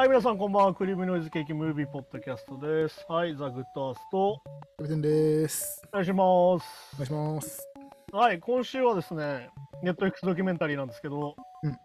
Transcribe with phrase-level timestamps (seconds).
[0.00, 0.74] はい、皆さんこんばんは。
[0.74, 3.04] クリームノイズケーキムービーポッドキャストです。
[3.06, 4.40] はい、ザ・グッドアースト、
[4.78, 5.82] キャプテンです。
[5.92, 6.24] お願いしま
[6.58, 6.94] す。
[6.94, 7.68] お願いします。
[8.10, 9.50] はい、今週はですね、
[9.82, 11.76] ネット X ドキュメンタリーなんですけど、うん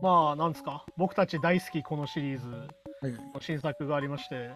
[0.00, 3.30] まあ、なんですか、僕たち大好きこのシリーズはいはい。
[3.34, 4.50] の新作がありまして、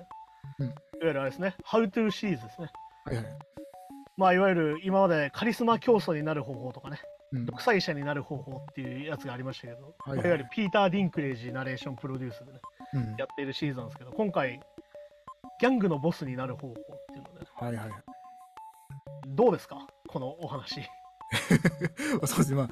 [0.58, 2.70] うんいわゆるあれですね、How to シリーズですね。
[3.04, 3.26] はいはい。
[4.16, 6.98] まあ、いわゆる今までカリスマ教祖になる方法とかね、
[7.32, 7.44] うん。
[7.44, 12.75] 独裁者になる方法っていうやつがありましたけど、はいはいいわゆるピーター・ディンクレイジナレーションプロデュースでね、うん。
[13.18, 14.60] やっているシリーズなんですけど、今回、
[15.60, 17.90] ギャングのボスになる方法っていうので、はいはい。
[19.28, 19.86] どうですか？
[20.08, 20.82] このお話。
[22.26, 22.56] そうですね。
[22.56, 22.68] まあ、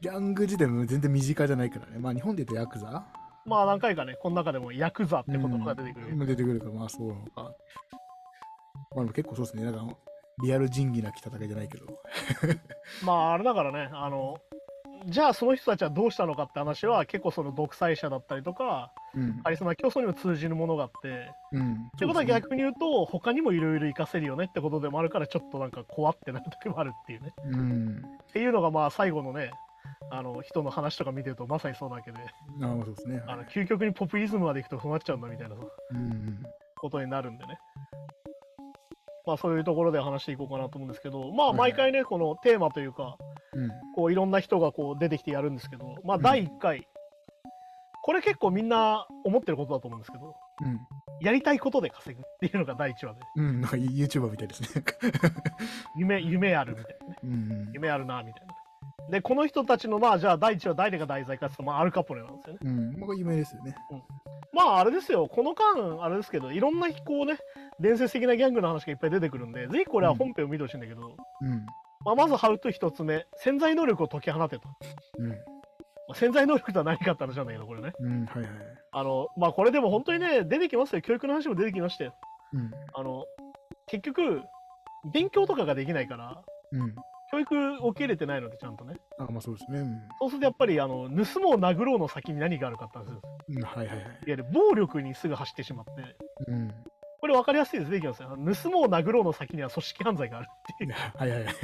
[0.00, 1.98] ギャング自体も全然身近じゃないからね。
[1.98, 3.06] まあ、日本で言うとヤクザ？
[3.46, 6.08] まあ何回かね、この中でもヤクザって言葉が出てくる。
[6.08, 7.30] うん出てくるから、まあそうなのか。
[7.36, 7.50] まあ
[8.96, 9.64] でも結構そうですね。
[9.64, 9.96] なんか、
[10.42, 11.86] リアル仁義なき戦いじゃないけど。
[13.06, 14.36] まああれだからね、あの、
[15.06, 19.50] じゃあその人たちはどうしたのかって話は結構その独裁者だったりとか、うんカ。
[19.50, 21.72] リスマ競争にも通じるものがあって、うん。
[21.72, 27.34] ってことは逆に言うと、他にもいろいろ活かせるよねってことでもあるから、ちょっとなんか怖ってなる時もあるっていうね。
[27.44, 28.02] うん。
[28.22, 29.50] っていうのがまあ最後のね、
[30.10, 33.22] あの人の話とか見てるとまさにそうなわけで、ああ、そうですね。
[33.26, 36.42] あの究極にポピュリズムまでいくとそうなっちゃうんだみたいなうん。
[36.76, 37.58] ことになるんでね。
[39.26, 43.25] まあそういうところで話していこうかなと思うんですけど、まあ毎回ね、このテーマというか、うん。
[43.94, 46.86] こういろんな人がこう出てきてやるんですけど、まあうん第1回、
[48.02, 50.78] これ結構みんな思ってることだと思うんですけど、うん。
[51.20, 53.60] やりたいことで稼ぐっていうのが第1話で、うん。
[53.60, 54.84] なんか YouTuber みたいですね。
[55.96, 57.16] 夢、夢あるみたいなね。
[57.24, 57.70] うん。
[57.72, 58.54] 夢あるな、みたいな。
[59.10, 62.60] で、この人たちの、まあじゃあ第1話誰が題材かっていうと、まあアルカポネなんですよね。
[62.62, 62.96] うん。
[63.00, 63.74] まあ、有名ですよね。
[64.52, 67.38] まああれですよ、この間、あれですけど、いろんなこうね、
[67.80, 71.66] 伝説的なギャングの話がいっぱい出てくるんで、ぜひこれは本編を見てほしいんだけど、うん。
[72.06, 74.68] まあ、まずハウト一つ目、潜在能力を解き放てと。
[75.18, 75.28] うん。
[75.30, 75.34] ま
[76.10, 77.92] あ、潜在能力とは何かって話なんだけど、これね。
[77.98, 78.24] うん。
[78.26, 78.50] はいはい。
[78.92, 81.02] あの、まあこれでも本当にね、出てきますよ。
[81.02, 82.14] 教育の話も出てきましたよ。
[82.52, 82.70] うん。
[82.94, 83.24] あの、
[83.88, 84.44] 結局、
[85.12, 86.94] 勉強とかができないから、うん。
[87.32, 88.94] 教育を受け入れてないので、ちゃんとね。
[89.18, 89.80] あまあそうですね。
[89.80, 93.20] うんそうするとやっぱり、あの、盗もう殴ろうの先に何があるかって話ですよ。
[93.48, 93.62] うん。
[93.64, 94.04] はいはいはい。
[94.04, 95.92] いわゆる暴力にすぐ走ってしまって、
[96.46, 96.72] うん。
[97.26, 97.90] これ分かりやすいです。
[97.90, 98.28] 出てきますよ。
[98.32, 100.92] あの盗もう殴ろうの先には組織犯罪があるっていう。
[100.92, 101.54] はいはいはい。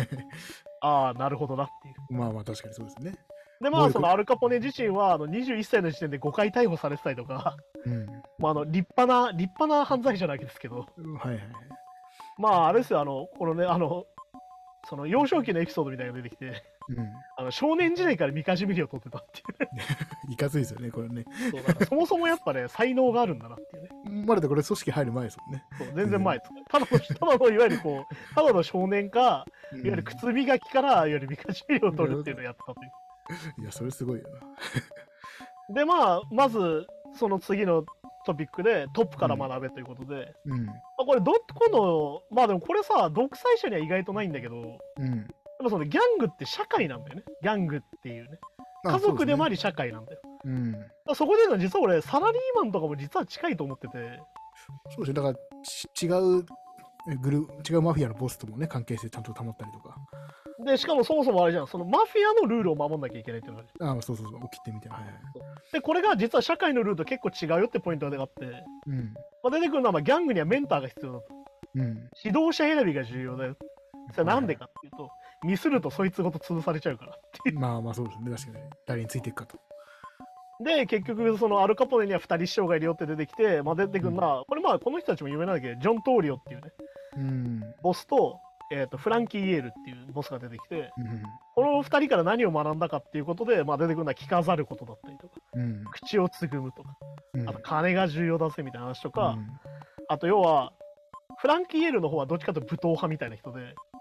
[0.81, 1.95] ああ、なるほどなっていう。
[2.13, 3.15] まあまあ確かにそうですね。
[3.61, 7.57] で、まあ、そのアルカポネ自身は、あの、21歳の時点で5回逮捕されてたりとか、
[7.87, 8.07] うん。
[8.41, 10.79] まあ、あの、立派な、立派な犯罪者なわけですけど、
[11.21, 11.41] はいはい。
[12.39, 14.05] まあ、あれですよ、あの、このね、あの、
[14.89, 17.13] その幼少期のエピソードみたいなのが出てきて、うん。
[17.37, 19.43] あの少年時代からみかじめりを取ってたってい
[20.29, 21.17] う いかついですよね、これね。
[21.17, 23.82] ねそうだからそもそもやっぱね、才能があるんだなっていうね。
[24.27, 25.65] まだでこれ組織入る前ですもんね。
[25.79, 26.41] そう全然前。
[26.41, 33.63] ただの、ただの、いわゆるこう、ただの少年か、いわゆる靴磨きから、いわゆるみかじめりを取るっていうのをやってたという。
[33.63, 34.29] いや、それすごいよ
[35.69, 35.75] な。
[35.75, 37.85] で、まあ、まず、その次の
[38.25, 40.67] トピックで、トップから学べということで、うん。
[40.67, 45.27] まあ、これどこのまあでもこれさ独裁者には意外とないんだけどうん。
[45.27, 48.39] でもそのギャングって社会なんだよねギャングっていうね
[48.85, 50.77] 家族でもあり社会なんだよそうん。
[51.15, 54.21] そこで実は俺サラリーマンとかも実は近いと思ってて
[54.95, 55.15] そうですね。
[55.15, 56.45] だから、ち違う
[57.21, 57.39] グル
[57.69, 59.97] 違うマフィアのボスともね、関係性ちゃんと保ったりとか。
[60.65, 64.99] でしかもそもそもあれじゃんそのマフィアのルールを守んなきゃいけないっていうのがあるああ、そうそうそう、起きてみたいな。
[65.73, 68.45] でこれが実は社会のルールと結構違うよってポイントがあって、
[68.87, 69.15] うん。
[69.43, 71.25] まあ、出てくるのはまあギャングにはメンターが必要だと
[71.75, 72.11] うん。
[72.23, 73.57] 指導者選びが重要だよ
[74.13, 75.11] それはなんでかっていうと
[75.45, 78.31] ミスるとそいつごと潰されちゃうからっていうまあまあそうですね。
[78.31, 78.65] 確かに。
[78.87, 79.59] 誰についていくかと。
[80.63, 86.73] で、結局、そのアルカポネには2人師匠がいるよって出てきて、まあ、出てくるのは、これまあ、この人たちも有名なんだけど、ジョン・トーリオっていうね、
[87.17, 87.75] うん。
[87.83, 88.41] ボスと、
[88.71, 91.23] えー、とフランキー・イエールっていうボスが出てきて、うん。
[91.55, 95.85] この2人から何を学んだかっていうことで、まあ、出てくるのは聞かざることだったりとか、うん。
[95.91, 96.97] 口をつぐむとか、
[97.35, 97.49] うん。
[97.49, 99.47] あと金が重要だぜみたいな話とか、うん
[100.09, 100.73] あと要は、
[101.39, 103.61] フランキー・イエールの方はどっちかというと武闘派みたいな人で、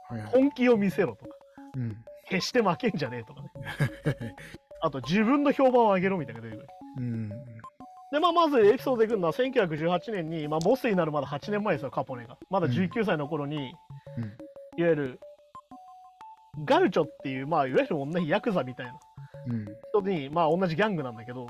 [0.09, 0.31] はいはい。
[0.31, 1.35] 本気を見せろとか、
[1.77, 2.03] うん。
[2.27, 3.49] 決して負けんじゃねえとかね、
[4.81, 6.75] あと自分の評判を上げろみたいなのが出てくる。
[6.97, 7.29] うん。
[8.11, 12.37] で、まあ、まずエピソードで来るのは1918年に、まあ、ボスになるまだ8年前ですよ、カポネが。
[12.49, 14.23] まだ19歳の頃に、うん。
[14.77, 15.19] いわゆる、
[16.65, 18.93] ガルチョっていう、まあ、いわゆる同じヤクザみたいな
[19.47, 19.65] うん。
[19.93, 21.47] 人に、まあ、同じギャングなんだけど、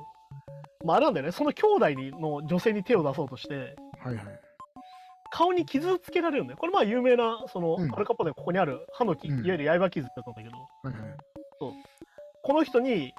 [0.86, 4.26] まあ、あれなんだよね、その兄弟にの女性に手を出そうとして、はいはい。
[5.32, 6.58] 顔に傷つけられるんだよ。
[6.60, 11.18] これ、まあ、有名な、その、うんアルカポネのここにある歯の木、うんいわゆる刃傷だったんだけど、はいはい。
[12.44, 13.14] この人に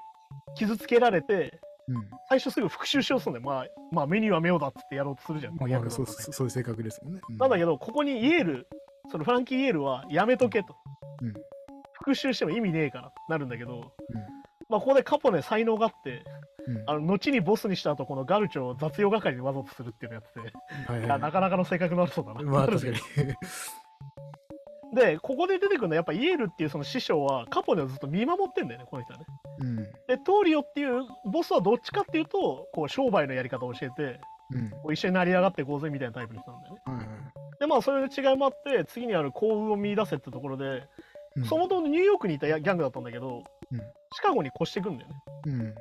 [0.56, 2.10] 傷つけられて、うん。
[2.28, 3.54] 最初すぐ復讐しようとするんだよ。
[3.54, 5.56] まあ、まあ、目には目をだっつってやろうとするじゃん。
[5.56, 7.20] まあそうそうそういう性格ですもんね。
[7.28, 8.68] うなんだけど、ここにイエール、
[9.10, 10.76] そのフランキー・イエールはやめとけと。
[11.22, 11.34] うん
[12.02, 13.82] 復讐しても意味ねえからなるんだけど、うん
[14.68, 16.24] まあ、ここでカポネ才能があって、
[16.66, 20.50] うんあの後にボスにした後このガルチョを雑用係でわざとするっていうのをやって
[20.86, 22.42] て、はいいやなかなかの性格の悪そうだな。
[22.42, 22.94] まあ確かに。
[24.94, 29.24] で、ここで出てくるのはやっぱイエールっていうその師匠はカポネをずっと見守ってんだよね、この人はね。
[29.60, 29.78] うん。
[30.22, 34.20] で、トーリオっていうボスはどっちかっていうと、こう商売のやり方を教えて、
[34.52, 34.70] うん。
[34.70, 36.80] こう一緒に成り上がっていこうぜみたいなタイプの人なんだよね。
[36.84, 37.06] はいはい。
[37.60, 40.64] で、まあそれで違いもあって、次にある幸運を見出せってところで、
[41.34, 43.42] うんそもそもニューヨークにいたギャングだったんだけど、
[43.72, 43.78] うん
[44.14, 45.14] シカゴに越してくんだよね。
[45.46, 45.74] うん。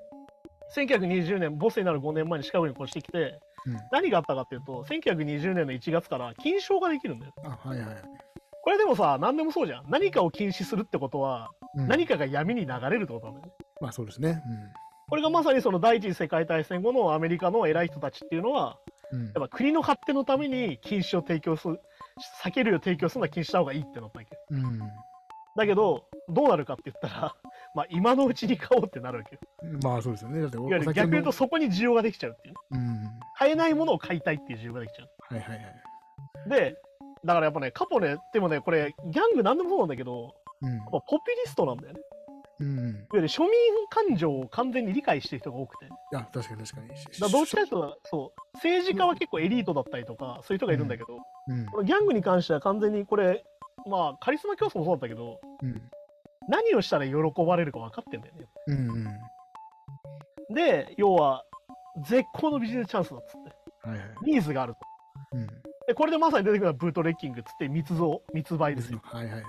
[0.73, 3.77] 1920年、ボスになる5年前にシカゴに越してきて、うん。
[3.91, 7.33] 何があったかっていうと、1920年の1月から禁賞ができるんだよ。
[7.43, 7.95] あ、はいはい。
[8.63, 9.89] これでもさ、何でもそうじゃん。
[9.89, 13.53] 何かを禁止するってことは、うん何かが闇に流れるってことなんだよね。
[13.81, 14.41] まあそうですね。
[15.09, 18.77] これがまさにその第一次世界大戦後のアメリカの偉い人たちっていうのは、
[19.11, 19.19] うん。
[19.19, 21.81] うんやっぱ国の発展のために禁止を提供する、
[22.41, 24.37] 酒類を提供するのは禁止した方がいいってなったわけ。
[24.51, 24.79] うん。
[25.57, 27.35] だけど、どうなるかって言ったら、
[27.75, 29.41] まあ今のうちに買おうってなるわけよ。
[29.83, 30.39] まあそうですよね。
[30.39, 30.57] だって
[30.93, 32.59] 逆に言うとそこに需要ができちゃうっていうね。
[32.71, 33.19] うん。
[33.37, 35.33] 買えないものを買いたいっていう需要ができちゃう。
[35.35, 36.49] はいはいはい。
[36.49, 36.77] で、
[37.25, 41.99] だからやっぱね、カポネ、でもね、これ、ギャングなんでもそうなんだけど、うんポピュリストなんだよね。
[42.61, 43.07] うん。
[43.25, 43.51] 庶民
[43.89, 45.85] 感情を完全に理解してる人が多くて。
[45.85, 46.89] だかいや、確かに確かに。
[47.19, 51.17] らどっちかというと、そう、政治家は結構エリートだったりとか、そういう人がいるんだけど、
[51.47, 51.85] うん。
[51.85, 53.43] ギャングに関しては完全にこれ、
[53.87, 55.81] まあ、カリスマ競争もそうだったけど、うん。
[56.47, 57.13] 何をしたら喜
[57.45, 58.47] ばれるか分かってんだよね。
[58.67, 58.89] うん
[60.49, 60.55] うん。
[60.55, 61.43] で、要は、
[62.07, 64.09] 絶好のビジネスチャンスだっつって、はいはい。
[64.23, 64.79] ニーズがあると。
[65.33, 65.47] うん。
[65.87, 69.01] で、これでまさに出てくるのはブートレッキングっつって密造、密売ですよ。
[69.03, 69.43] はいはいはい。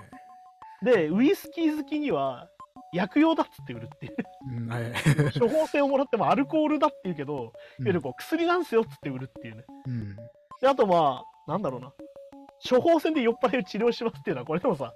[0.83, 2.49] で、ウイスキー好きには、
[2.93, 4.15] 薬用だっつって売るっていう。
[4.57, 5.39] うん、はいはい。
[5.39, 9.63] 処方箋をもらってもアルコールだって言うけど、いわうんゆるこう薬なんすよっつって売るっていうね。
[9.87, 10.15] うん。
[10.61, 11.91] で、あとまあ、なんだろうな。
[12.69, 14.93] 処方箋で酔っ払いを治療しますっていうのは、これでもさ、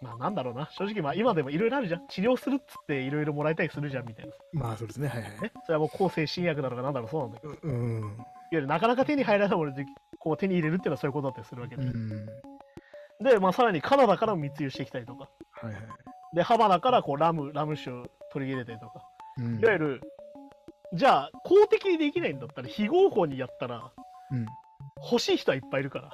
[0.00, 0.68] まあなんだろうな。
[0.72, 2.06] 正直まあ今でもいろいろあるじゃん。
[2.08, 4.32] 治療するっつっていろいろもらいたりするじゃんみたいな。
[4.52, 5.08] まあそうですね。
[5.08, 5.30] はいはい。
[5.40, 5.52] ね。
[5.64, 7.52] それはもう抗精神薬だろうがなんだろうそうなんだけど。
[7.54, 8.18] いわうん。
[8.52, 9.84] ゆるなかなか手に入らないもので
[10.18, 11.82] こう手に入れるっていうのはそういうことだったりするわけで。
[11.82, 12.26] うん。
[13.22, 15.28] で、まあさらにカナダからも密輸してきたりとか。
[15.52, 15.82] はいはい。
[16.36, 19.02] で、ハバナからこうラム、ラム酒を取り入れたりとか。
[19.38, 20.00] うんいわゆる、
[20.94, 23.90] じゃあ公的にできないんだったら非合法にやったら
[24.30, 24.46] うん。
[25.10, 26.10] 欲しい人はいっぱいいるから。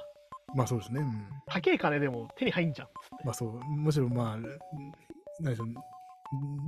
[0.55, 1.01] まあそうですね。
[1.01, 1.27] うん。
[1.45, 2.87] 高い金でも手に入んじゃん。
[3.25, 4.43] まあそう、むしろまあ、うん
[5.41, 5.67] 何でしょう、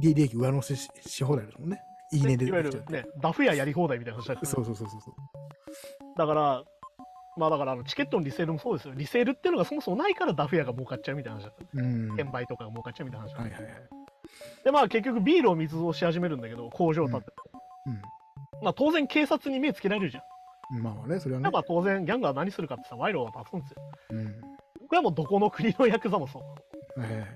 [0.02, 1.82] 利利益上乗せしし放題ですもんね。
[2.12, 5.14] いいねでいわゆるね、ダフ屋やり放題みたいな話だから、そうそうそうそうそう。
[6.18, 6.64] だから、
[7.38, 8.94] まあだからあのチケットのリセールもそうですよ。
[8.96, 11.66] リセールっていうのがそもそもないからダフ屋が儲かっちゃうみたいな話だった。
[11.74, 12.06] うん。
[12.14, 13.56] 転売とかが儲かっちゃうみたいな話だった。
[13.56, 13.84] はいはいはい。
[14.64, 17.34] でまあ結局ビールを密造し始めるんだけど、工場を建てて。
[18.64, 20.78] まあ当然警察に目つけられるじゃん。
[20.78, 20.84] うん。
[20.84, 21.52] まあまあね、それはねやっ。
[21.52, 23.78] ぱ当然ギャングは何するかってさ、賄賂を出すんですよ。
[24.12, 24.26] うん。
[24.88, 26.40] これはもうどこの国のヤクザもそ
[26.98, 27.00] う。
[27.00, 27.30] はいはいはい。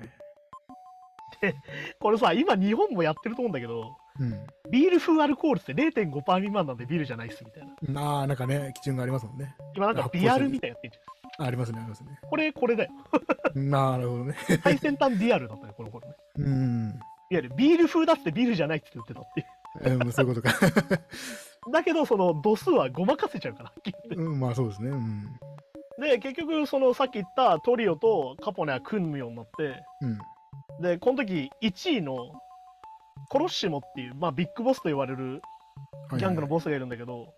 [2.00, 4.48] これさ、今日本もやってると思うんだけど、うん。
[4.69, 8.01] ビール風アルコールって0.5%未満なんでビールじゃないっすみたいな。
[8.01, 9.56] ああ、なんかね、基準がありますもんね。
[9.75, 10.98] 今なんかビアルみたいなやってんじ
[11.39, 12.19] あありますね、ありますね。
[12.21, 12.30] ゃん。
[12.30, 12.92] これ、これだよ。
[13.56, 14.36] なるほどね。
[14.63, 16.16] 最先端ビアルだったよ、この頃ね。
[16.38, 17.00] うん。
[17.31, 20.00] いわゆるビール風だってビールじゃないって言ってたっていう。
[20.04, 20.54] うん、そういうことか。
[21.71, 23.71] だけど、その度数はごまかせちゃうから。
[24.16, 24.89] うん、まあそうですね。
[24.89, 25.39] うん。
[26.00, 30.81] てで、結局、そのさっき言ったトリオとカポネは組むようになって、うん。
[30.81, 32.31] で、この時1位の
[33.30, 35.42] コロッシモっていう、まあビッグボスと言われる
[36.18, 37.33] ギャングのボスがいるんだけど、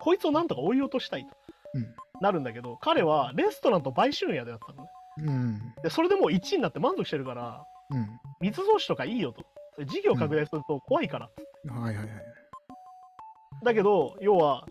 [0.00, 1.36] こいつをなんとか追い落としたいと
[1.74, 1.94] うん。
[2.20, 4.90] なるんだけど、彼はレストランと売春屋でやってたのね。
[5.18, 5.28] うん。
[5.28, 5.74] うん。
[5.82, 8.08] で、それでもう1位になって満足してるから、うん。
[8.40, 9.44] 密造酒とかいいよと。
[9.84, 11.30] 事業拡大すると怖いから。
[11.72, 12.06] はいはいはい。
[13.64, 14.66] だけど、要は、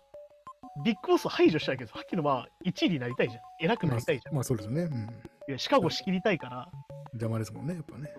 [0.84, 3.42] ビッグボス排除したいけど、はっきりまあ、1位になりたいじゃん。
[3.60, 4.34] 偉くなりたいじゃん。
[4.34, 4.82] まあそうですね。
[4.82, 5.08] うん。
[5.48, 6.68] いやシカゴ仕切りたいから。
[7.12, 8.10] 邪魔ですもんね、やっぱね。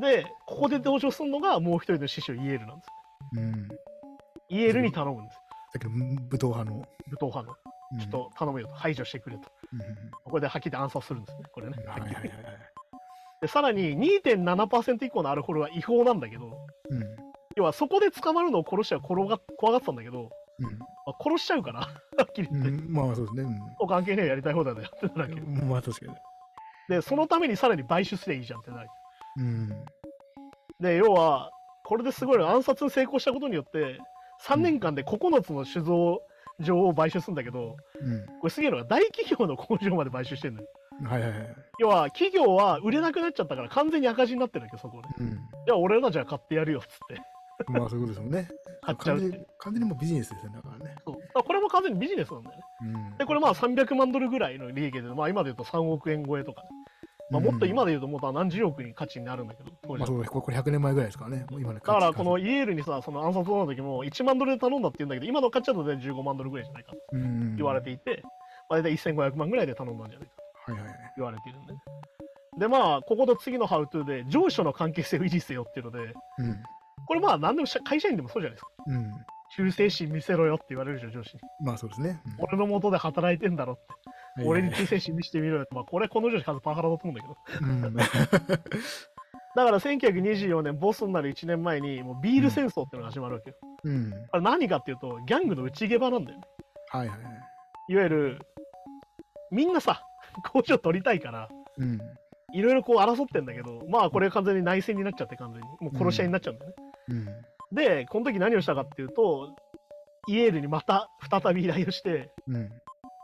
[0.00, 2.88] で、ここで登場するのがもう一人の師匠、イエールなんです。
[3.36, 3.68] うん。
[4.48, 5.36] イエールに頼むんです。
[5.36, 5.42] さ
[5.78, 5.90] っきの
[6.28, 6.86] 武闘派の。
[7.08, 7.52] 武闘派の。
[7.52, 8.74] うんちょっと頼むよと。
[8.74, 9.42] 排除してくれと。
[9.74, 9.86] うんうん
[10.24, 11.44] ここではっきり暗殺するんですね。
[11.52, 11.74] これね。
[11.78, 12.32] うんはいはいはいはい。
[13.42, 16.46] で、さらに2.7%以降のアルコールは違法なんだけど、
[16.88, 17.02] うん。
[17.56, 21.88] 要はそこで捕まるのを殺しちゃ転が怖がってたんだけど、うんまあ、殺しちゃうから、は
[22.24, 22.68] っきり言って。
[22.70, 23.60] うん、まあそうですね。
[23.78, 26.18] お関係ねえやりたい放題だよってなるわけうん、まあ確かに。
[26.88, 28.88] で、そのためにさらに買収すりゃいいじゃんってなる。
[29.36, 29.68] うん。
[30.80, 31.50] で、要は、
[31.84, 33.98] これですごいの暗殺に成功したことによって、
[34.42, 36.20] 3年間で9つの酒造
[36.60, 38.26] 場を買収するんだけど、うん。
[38.40, 40.68] これすげえのが大企業の工場まで買収してるのよ。
[41.04, 41.56] はいはいはい。
[41.78, 45.08] 要は、企業は売れなくなっちゃったから完全に赤字になってるわけど、そこで。
[45.18, 45.32] うん。
[45.32, 45.36] い
[45.66, 47.22] や、俺らじゃあ買ってやるよっつって。
[47.68, 48.48] まあそういうことですもんね。
[48.82, 50.96] 買っちゃう完全に、もうビジネスですよね、だからね。
[51.04, 52.62] そうこれも完全にビジネスなんだよね。
[52.82, 52.84] う
[53.14, 53.16] ん。
[53.18, 56.64] で、これまあ300万ドルぐらいの利益で、まあ今で言うと3億円超えとか、
[57.32, 61.46] まあ、もっと今で言うともう何十億に価値になるんだけど、当時まあそうだこれこれ100年前ぐらいですからね。
[61.50, 68.22] 今のだからこのイエールにさ、その暗殺の時も1万ドルで頼んだって言うんだけど、今の価値だとね15万ドルぐらいじゃないかとうん言われていて、
[68.68, 70.98] まあ、大体1500万ぐらいで頼んだんじゃないかとはいはいはい。
[71.16, 71.78] 言われているんで、ね。
[72.58, 76.62] で、まあ、ここで次のハウトゥーで、上司の関係性を維持せよっていうので、うん。
[77.06, 78.68] これまあ、何でも社会社員でもそうじゃないですか。
[78.86, 79.12] うん。
[79.56, 81.42] 忠誠心見せろよって言われるでしょ、上司に。
[81.64, 82.20] まあそうですね。
[82.26, 83.82] うん俺の元で働いてんだろって。
[84.36, 85.74] はい俺に忠誠心見せてみろよって。
[85.74, 87.36] まあ、これこの上司数パワハラだと思うんだけど。
[87.60, 87.94] うん。
[89.54, 93.56] だから1924年、ボスになる1年前に、もうビール戦争っていうのが始まるわけよ。
[93.84, 94.12] うん。
[94.32, 96.44] あれ何かっていうと、ギャングの内ゲバなんだよね。
[96.88, 97.32] はいはいはい。
[97.88, 98.38] いわゆる、
[99.50, 100.02] みんなさ、
[100.50, 102.00] 工場取りたいから、うん。
[102.54, 105.68] いろいろこう争ってんだけど、まあこれ完全に内戦になっちゃって完全に。
[105.80, 106.76] もう殺し合いになっちゃうんだよね。
[107.08, 107.26] うん。
[107.74, 109.54] で、この時何をしたかっていうと、
[110.28, 112.70] イエールにまた再び依頼をして、うん。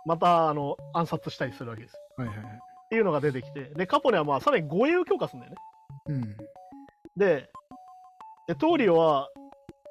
[0.09, 1.95] またあの暗殺したりするわけです。
[2.17, 2.47] はいはいはい。
[2.47, 5.59] っていうのが出てきて、で、カポネはまあさらに護衛を強化するんだよね。
[6.07, 6.37] うん。
[7.15, 7.51] で、
[8.47, 9.29] でトーリオは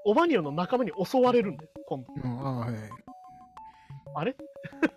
[0.05, 2.13] オバニオンの仲間に襲われるんだよ、今度。
[2.15, 2.81] うん、ああ、はいはい。
[4.15, 4.35] あれ？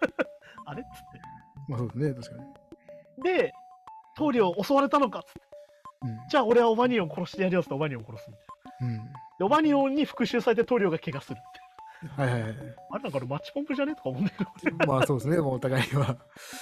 [0.64, 0.80] あれ？
[0.80, 1.02] っつっ
[1.68, 3.22] まあそうですね、確かに。
[3.22, 3.42] て。
[3.42, 3.52] で、
[4.16, 5.40] トーリオ襲われたのかっつって。
[6.30, 8.94] じゃあ俺はオバニオン殺してやるよっつってオバニオンを殺すみたいな。
[8.94, 9.02] うん。
[9.02, 9.12] うん。
[9.38, 11.69] で、オバニオンに復讐されてトーリオが怪我するって。
[12.16, 12.52] はいはいはい。
[12.90, 14.76] あれなんか俺マッチポンプじゃねとか思うんだけど。
[14.86, 16.16] まあそうですね、もうお互いには。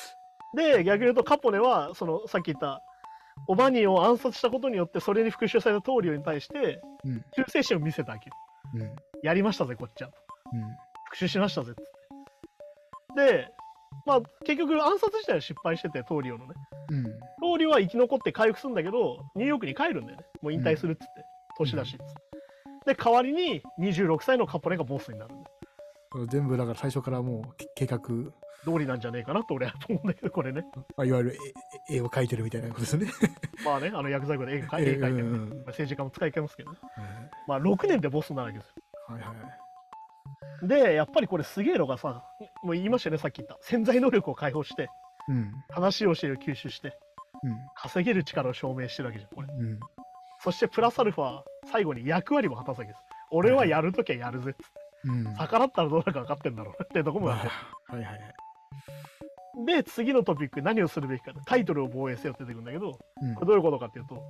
[0.57, 2.83] で、逆に言うとカポネは、そのさっき言った、
[3.47, 7.21] オバニオンを暗殺したことによって、それに復讐されたトーリオに対して、うん。
[7.33, 8.31] 忠誠心を見せたわけ。
[8.75, 8.83] うん。
[8.83, 8.97] うん。
[9.23, 10.11] やりましたぜ、こっちは。
[11.11, 11.85] 復讐しましたぜっつっ
[13.17, 13.33] て。
[13.33, 13.49] で、
[14.07, 16.55] まあ、結局暗殺自体は失敗してて、トーリオのね。
[16.91, 17.05] うん。
[17.05, 20.25] トーリオは生き残って回復するんだけど、ニューヨークに帰るんだよね。
[20.43, 21.25] もう引退するっつって。
[21.59, 22.28] 年だしっつって。
[22.89, 25.51] で、代わりに26歳のカポネがボスになるんだ
[26.21, 26.27] よ。
[26.27, 28.01] 全部だから最初からもうけ計画、
[28.65, 30.65] 通りなんじゃねえかなと俺は思うんだけど、これね。
[30.97, 31.37] まあ、いわゆる
[31.91, 33.07] 絵絵を描いてるみたいなことですね。
[33.63, 36.79] まあね、あの薬剤庫で絵描い絵 描いてる、ねうんうんうん政治家も使いけますけどね。
[37.47, 38.83] まあ6年でボスになるわけですよ。
[39.09, 39.35] はいはいは
[40.63, 40.69] い。
[40.91, 42.25] で、やっぱりこれすげえのがさ、
[42.63, 43.59] もう言いましたよね、さっき言った。
[43.61, 44.89] 潜在能力を解放して、
[45.29, 45.53] うん。
[45.69, 46.99] 話をしてる吸収して、
[47.75, 49.49] 稼げる力を証明してるわけじゃん、これ。
[49.51, 49.67] うん。
[49.67, 49.81] うん。
[50.41, 53.01] そしてプラスアルファ、最後に役割も果たすわけです。
[53.31, 54.55] 俺はやるときはやるぜ。
[55.05, 55.25] うん。
[55.39, 57.49] 逆らったらどうなるか分かってんだろうってとこもまああって。
[57.93, 58.35] はいはいはい。
[59.67, 64.23] で、次のトピック、何をするべきかタイトルを防衛せよって出てくるんだけど、こうんれどういうことかっていうと、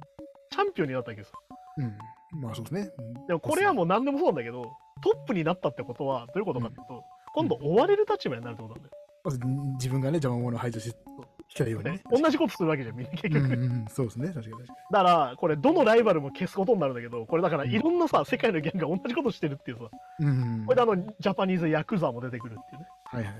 [0.50, 1.38] チャンピオンになったわけですよ。
[1.78, 2.40] うん。
[2.40, 2.90] まあそうですね。
[2.98, 4.62] うんでもこれはもう何でもそうなんだけど、
[5.02, 7.04] トップになったってことはどういうことかっていうと、
[7.34, 9.74] 今度追われる立場になるってことなんだよ。
[9.74, 10.98] 自分がね、邪魔者を排除して
[11.48, 12.02] きたようにねね。
[12.10, 13.46] 同じことするわけじゃん、みんな結局。
[13.46, 19.84] うんそうですね、確かに確かだから、これ、どのライバルも消すことになるんだけど、これだから、うんいろんなさ、世界のギャングが同じことしてるっていうさ、
[20.20, 20.26] に。
[20.26, 20.64] うんうん。
[20.66, 22.88] これであの、ジャパニーズヤクザも出てくるっていうね。
[23.04, 23.34] はいはい。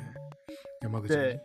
[0.82, 1.44] 山口はねで、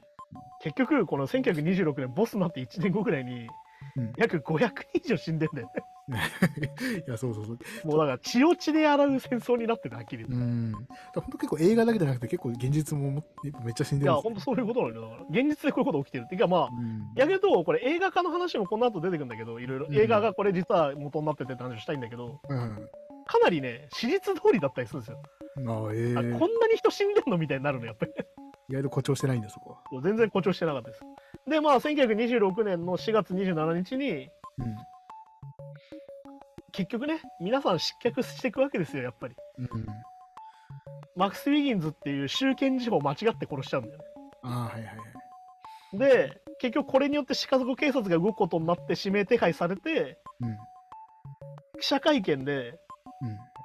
[0.62, 3.48] 結局、この1926年、ボスになって1年後ぐらいに、
[3.96, 5.84] うん約500人以上死んでんだよね。
[6.10, 7.58] いや、そうそうそう。
[7.86, 10.36] もうだから、血を血で洗う戦争になってる、はっきり言って。
[10.36, 10.72] うん。
[11.14, 13.24] 本当結構映画だけじゃなくて、結構現実も
[13.64, 15.02] めっちゃ死んいや、でるんですほんとそういうことなのよ。
[15.02, 22.90] だから、現実でこういうこと起きてるっていうか、まあ、うん逆に言うと、これ映画化の話もこの後出てくるんだけど、いろいろうん映画がこれ実は元になっててって話をしたいんだけど、うん。
[23.26, 25.22] かなりね、史実通りだったりするんですよ。
[25.68, 28.12] ああ、ええあこんなに人死んでんのみたいになるの、やっぱり。
[28.70, 30.02] 意外と誇張してないんだ、そこは。
[30.02, 31.02] 全然誇張してなかったです。
[31.48, 34.30] で、まあ、1926年の4月27日に、
[36.74, 39.36] 結局ね、皆さん失脚していくわけですよ、やっぱり。
[39.60, 39.66] うん。
[39.66, 39.86] うん。
[41.16, 44.04] マックス・ウィギンズっていう集権事法を間違って殺しちゃうんだよね。
[44.42, 45.04] ああ、はいはいは
[45.94, 45.98] い。
[45.98, 50.58] で、結局これによってシカゴ警察が動くことになって指名手配されて、うん。
[51.80, 52.74] 記者会見で、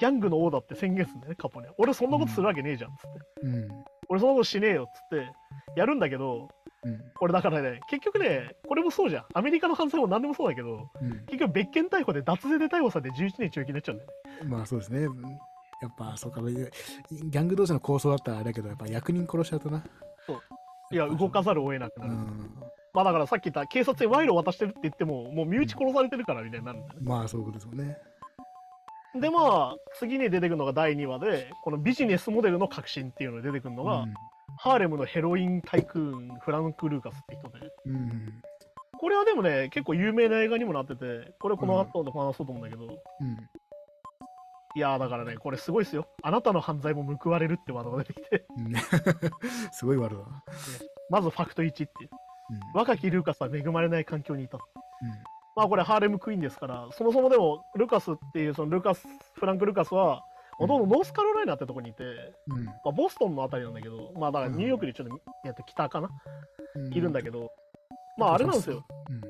[0.01, 1.75] ギャングの王だって宣言するんだよね、カポネは。
[1.79, 3.09] 俺そんなことするわけねえじゃん、つって。
[3.43, 3.55] うん。
[3.55, 3.85] うん。
[4.11, 5.33] 俺そんなことしねえよ、つって。
[5.77, 6.49] やるんだけど、
[6.89, 7.13] うん。
[7.15, 9.25] これだからね、結局ね、これもそうじゃん。
[9.35, 11.11] アメリカの犯罪も何でもそうだけど、うん。
[11.27, 14.11] 結局別件逮捕で脱税で逮捕されて11年懲役になっちゃうんだよ
[14.45, 14.51] ね。
[14.51, 15.01] まあそうですね。
[15.01, 15.39] うん
[15.81, 19.85] やっぱそうか、ギャング同士の構想だったらあれだけど、やっぱ役人殺しちゃうとな。
[20.91, 22.13] いや、動かざるを得なくなる。
[22.13, 22.55] うん。
[22.93, 27.07] まあだからさっき言った警察に賄賂を渡してるって言っても、もう身内殺されてるからみたいになるんだよね。
[27.09, 27.97] まあそういうことですもんね。
[29.15, 34.05] でまあ、次に出てくるのが第2話で、このビジネスモデルの革新っていうのが出てくるのが、
[34.59, 37.95] ハーレムのヘロインタイクーン、フランク・ルーカスって人で、うん。
[37.95, 38.43] うん。
[38.99, 42.89] これはでもね、結構有名な映画にもなってて、これこの後で話そうと思うんだけど、う
[43.25, 43.49] ん。
[44.75, 46.09] いやーだからね、これすごいですよ。
[46.23, 48.75] あなたの犯罪も報われるってワードが出てきて、うん
[49.73, 50.45] すごい悪だな。
[51.11, 52.11] まずファクト1っていう。
[52.51, 52.61] うん。
[52.75, 54.59] 若きルーカスは恵まれない環境にいた。
[54.59, 55.11] うん
[55.59, 60.23] まあこれハーレムクイーンですから、そもそもでもルカスっていうそのルカス、フランク・ルカスは、
[60.59, 62.05] もともとノースカロライナってとこにいて、
[62.49, 66.09] うんまあ、ボストンのあたりなんだけど、まあだからニューヨークにちょっと、えっと北かな、
[66.75, 66.93] うん。
[66.93, 67.51] いるんだけど、
[68.17, 68.85] まああれなんですよ。
[69.11, 69.21] うん。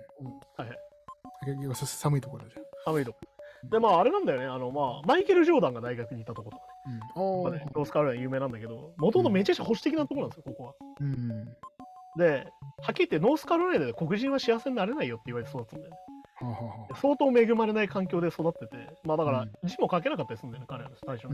[1.56, 3.18] 結構さ寒いところだじ寒いとこ。
[3.64, 4.46] で、まあ、あれなんだよね。
[4.46, 7.00] あの、まあ、マイケル・ジョーダンが大学にいたとことかね。
[7.16, 7.22] ゃん。
[7.22, 7.46] うん。
[7.48, 10.74] あまあねノースカロライナ有名なんだけど、もともとめちゃくちゃ保守的なところなんですよ、ここは。
[11.00, 11.44] うん。
[12.16, 12.46] で、
[12.82, 15.96] はっきり言って、ノースカロライナで黒人は幸せになれないよって言われて育つんだよね。
[17.00, 21.28] 相当恵まれない環境で育ってて、まあだからうん、字も書けなかったりするんだよね、彼らの最初。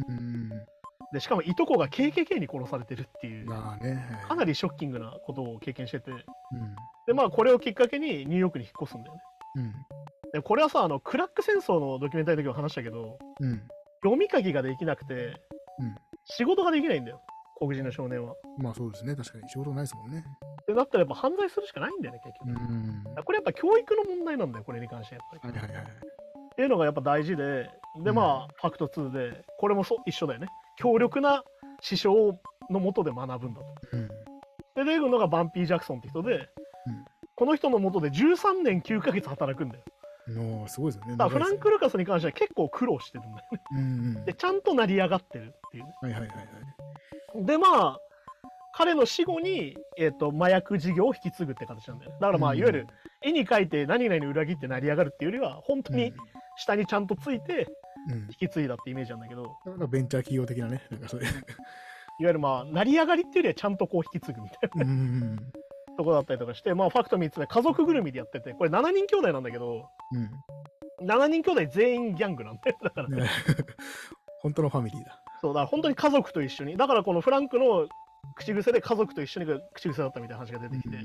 [1.12, 4.04] で、しかもいとこが KKK に殺されてるっていう、まあね。
[4.26, 6.18] かなりショッキングなことを経験してて、うん。
[7.06, 9.20] で、まあこれをきっかけにニューヨークに引っ越すんだよね。
[9.56, 9.72] うん。
[10.32, 13.62] で、これはさ、あの、クラック戦争のドキュメンタリーの時も話したけど、うん。
[14.02, 15.14] 読み書きができなくて、
[15.78, 15.94] うん
[16.26, 17.20] 仕事ができないんだよ、
[17.58, 18.34] 黒人の少年は。
[18.58, 19.14] まあそうですね。
[19.14, 20.24] 確かに仕事ないですもんね。
[20.74, 22.60] で、だったらやっぱ犯罪するしかないんだよね、結う局。
[22.60, 23.14] ん。
[23.14, 25.54] はこれやっぱ教育の問題なんだよ、これに関してやっぱり。
[25.54, 25.84] いはいはい。
[25.84, 27.70] っていうのがやっぱ大事で、
[28.02, 30.48] で、まあ、ファクト2で、これもそ一緒だよね。
[30.76, 31.44] 強力な
[31.80, 32.38] 師匠
[32.70, 33.66] のもとで学ぶんだと。
[33.92, 34.08] うん。
[34.08, 34.14] で、
[34.76, 36.34] 出てくるのがバンピー・ジャクソンって人で、
[36.86, 37.04] うん
[37.36, 39.82] この人のもとで13年9ヶ月働くんだよ。
[40.28, 41.16] のすごいですよね。
[41.16, 43.60] だフランク・ルカスに関しては結構苦労してるんだよね。
[43.72, 43.82] うんう
[44.20, 44.24] ん。
[44.24, 45.92] で、ちゃんと成り上がってるっていうね。
[46.00, 46.42] はいはいはいは
[47.42, 47.44] い。
[47.44, 47.98] で、まあ、
[48.76, 52.18] 彼の死後に、えっ、と、麻薬事業を引き継ぐって形なんだよね。
[52.20, 52.86] だからまあ、うんいわゆる
[53.22, 56.12] 絵に描いて何々に裏切って成り上がるっていうよりは、本当に
[56.56, 57.68] 下にちゃんとついて。
[58.06, 60.82] 引き継いだってイメージなんだけど、なんかベンチャー企業的なね。
[60.90, 61.26] なんかそういう。
[62.20, 65.36] いわゆるまあ、成り上がりっていうよりはちゃんとこう引き継ぐみたいなうんうん
[65.96, 69.88] とこだったりとかして、まあ、ファクト3つ目、家族ぐるみでやってて、これ7人兄弟なんだけど、
[71.00, 71.06] うん。
[71.06, 72.76] 7人兄弟全員ギャングなんだよ。
[72.82, 73.14] だから、うん。
[73.14, 73.28] ね
[74.42, 75.20] 本当のファミリーだ。
[75.40, 77.88] そうだから本当に家族と一緒に、だからこのフランクの
[78.36, 80.98] 口癖で家族と一緒に口癖だったみたいな話が出てきて、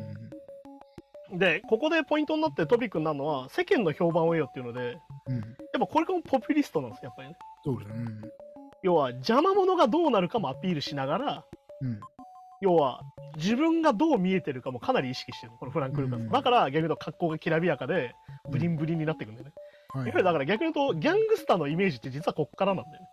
[1.38, 4.98] で、ここでポイントになってトピックになるのは、世間の評判を得よっていうので、
[5.28, 5.36] うん。
[5.36, 5.42] うん。
[5.42, 7.36] やっぱこれもポピュリストなんですよ、やっぱりね。
[7.64, 8.06] そうですね。
[8.82, 11.46] 要は、邪魔者がどうなるかもアピールしながら、
[11.82, 12.00] うん。
[12.62, 13.02] 要は、
[13.38, 16.20] 自分がどう見えてるかもかなり意識してるのこのフランク・ルカス。
[16.20, 18.16] うんだから、逆に言うと格好がきらびやかで、
[18.50, 19.54] ブリンブリンになっていくんだよね。
[19.92, 23.08] はいいわゆるだから逆に言うと、ギャングスターのイメージって実はこっからなんだよね。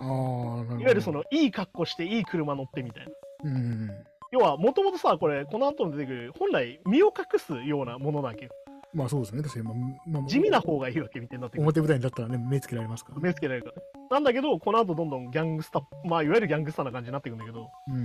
[0.00, 0.80] ああ、なるほど。
[0.80, 3.10] いわゆるその、いい格好して、いい車乗ってみたいな。
[3.44, 3.90] うんうん
[4.32, 8.48] 要は、もともとさ、これ、この後に出てくる、本来、身を隠すようなものなわけ。
[8.92, 9.42] まあそうですね。
[9.42, 11.62] 確かに、まあ、まあ、地味な方がいいわけみたいになってくる。
[11.62, 13.22] 表舞台にだったらね、目つけられますから、ね。
[13.22, 13.82] 目つけられるからね。
[14.10, 18.04] なんだけど、この後どんどんギャングスター、まあ、いわゆるギャングスターな感じになっていくんだけど、うん。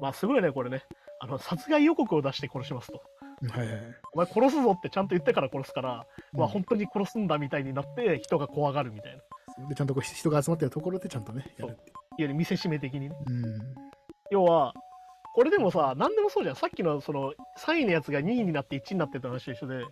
[0.00, 0.82] まあ、すごいね、これね。
[1.20, 3.02] あの、殺害予告を出して殺しますと。
[3.50, 3.80] はいはい。
[4.14, 9.18] お前殺すぞってちゃんと言ってから殺すから、まあ、うん本当に殺すんだみたいになって、人が怖がるみたいな。
[9.18, 13.16] いわで、ちゃんとこう人が集まってるところでちゃんとね、やるっていゆる見せしめ的にね。
[13.26, 13.32] う。
[13.32, 13.85] うん。
[14.30, 14.72] 要は、
[15.34, 16.56] これでもさ、何でもそうじゃん。
[16.56, 19.86] さっきのその3位のやつが2位になって1位になってって話と一緒で、うん。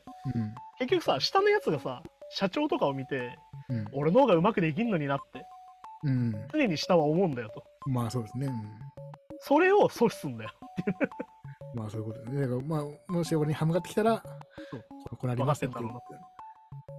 [0.78, 3.84] 結局さ、下のやつがさ、社長とかを見て、うん。
[3.92, 5.44] 俺の方がうまくできんのになって、
[6.04, 6.32] うん。
[6.52, 7.62] 常に下は思うんだよと。
[7.86, 8.48] まあそうですね。
[9.40, 10.50] それを阻止すんだよ。
[11.74, 12.40] うん、まあそういうことですね。
[12.42, 14.22] だからまあ、もし俺に歯向かってきたら、
[14.70, 16.20] そうここなりますよ分かってんだろ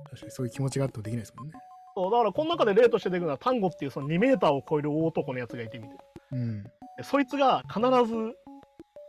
[0.10, 1.54] 確かにそういう気持ちがあってもできないですもんね。
[1.96, 5.96] そうだからこの中で例として出てくるのは、タンゴっていうその2メーターを超える大男のやつがいてみて。
[6.32, 6.64] うん。
[6.98, 8.16] でそいつが必ず、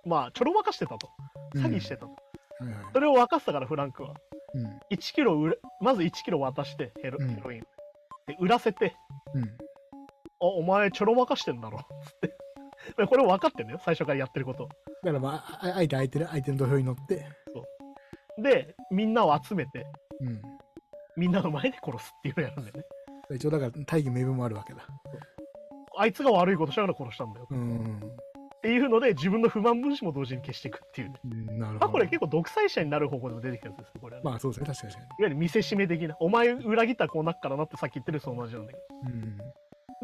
[0.05, 1.11] まあ、ちょろまかしてたと。
[1.55, 2.13] 詐欺してたと。
[2.61, 2.85] はいはい。
[2.93, 4.15] それを分かってたから、フランクは。
[4.55, 4.67] うん。
[4.91, 5.37] 1キロ
[5.81, 7.61] まず1キロ渡して、ヘロうんヘロイン。
[8.27, 8.97] で、売らせて、
[9.35, 9.45] うん。
[9.45, 9.49] あ、
[10.41, 11.79] お前ちょろまかしてんだろ。
[11.79, 12.37] つって。
[12.99, 14.69] でこれ分かってんだよ、最初からやってること。
[15.03, 17.27] だからまあ、あ相手相手の相手の土俵に乗って、
[18.39, 19.87] で、みんなを集めて、
[20.21, 20.43] うん。
[21.17, 22.85] みんなの前で殺すっていうのをやるんだよね。
[23.35, 24.87] 一応だから大義名分もあるわけだ。
[25.97, 27.47] あいつが悪いことしたから殺したんだよ。
[27.51, 28.01] うん。
[28.57, 31.15] っていうので、自分の不満分子も同時に消していくっていうね。
[31.25, 31.79] うんなるほど。
[31.79, 36.17] まあ、これ結構独裁者になる方向でも出てきたやつですね、これはね、まあそうですね、確かにいわゆる見せしめ的な。
[36.21, 38.79] お前裏切ったらこうなっからなってさっき言ってる人と同じなんだけ。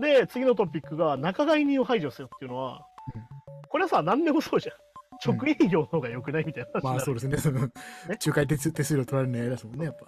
[0.00, 0.20] ど。
[0.20, 3.22] で、次のトピックが仲買人を排除せよっていうのは、うん
[3.68, 4.76] これはさ、何でもそうじゃん。
[5.24, 7.61] 直営業の方が良くないみたいな話になるまあそうですね、その、
[8.09, 10.07] 仲介手数手数料取られるの嫌ですもんね、やっぱ。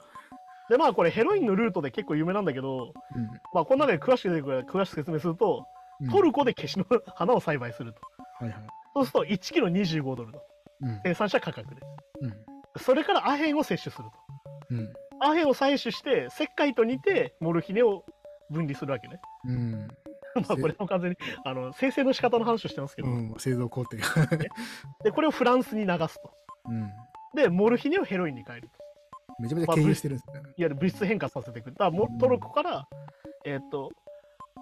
[0.68, 5.64] で、まあこれヘロインのルートで結構有名なんだけど、うんまあこの中で詳しく出てくるから詳しく説明すると、うん。
[6.10, 8.00] トルコでケシの花を栽培すると。
[8.44, 8.66] はいはい。
[8.94, 10.40] そうすると1キロ25ドルの
[10.82, 11.00] うん。
[11.04, 11.80] 生産者価格で。
[12.20, 12.34] うん。
[12.76, 14.12] それからアヘンを摂取すると。
[14.70, 14.92] うん。
[15.20, 18.04] アヘンを採取して、石灰と煮て、モルヒネを
[18.50, 19.20] 分離するわけね。
[19.44, 19.88] うん。
[20.34, 23.34] まあこれも完全にあの生成の仕方の話をしてますけど、うん。
[23.38, 24.36] 製造工程が。
[25.04, 26.34] でこれをフランスに流すと。
[26.66, 26.90] うん。
[27.34, 28.84] で、モルヒネをヘロインに変えると。
[29.38, 30.34] めちゃめちゃ経由してるんですね。
[30.34, 31.70] いわゆる物質変化させていく。
[31.72, 32.88] だからもトルコから、
[33.44, 33.90] えーっと、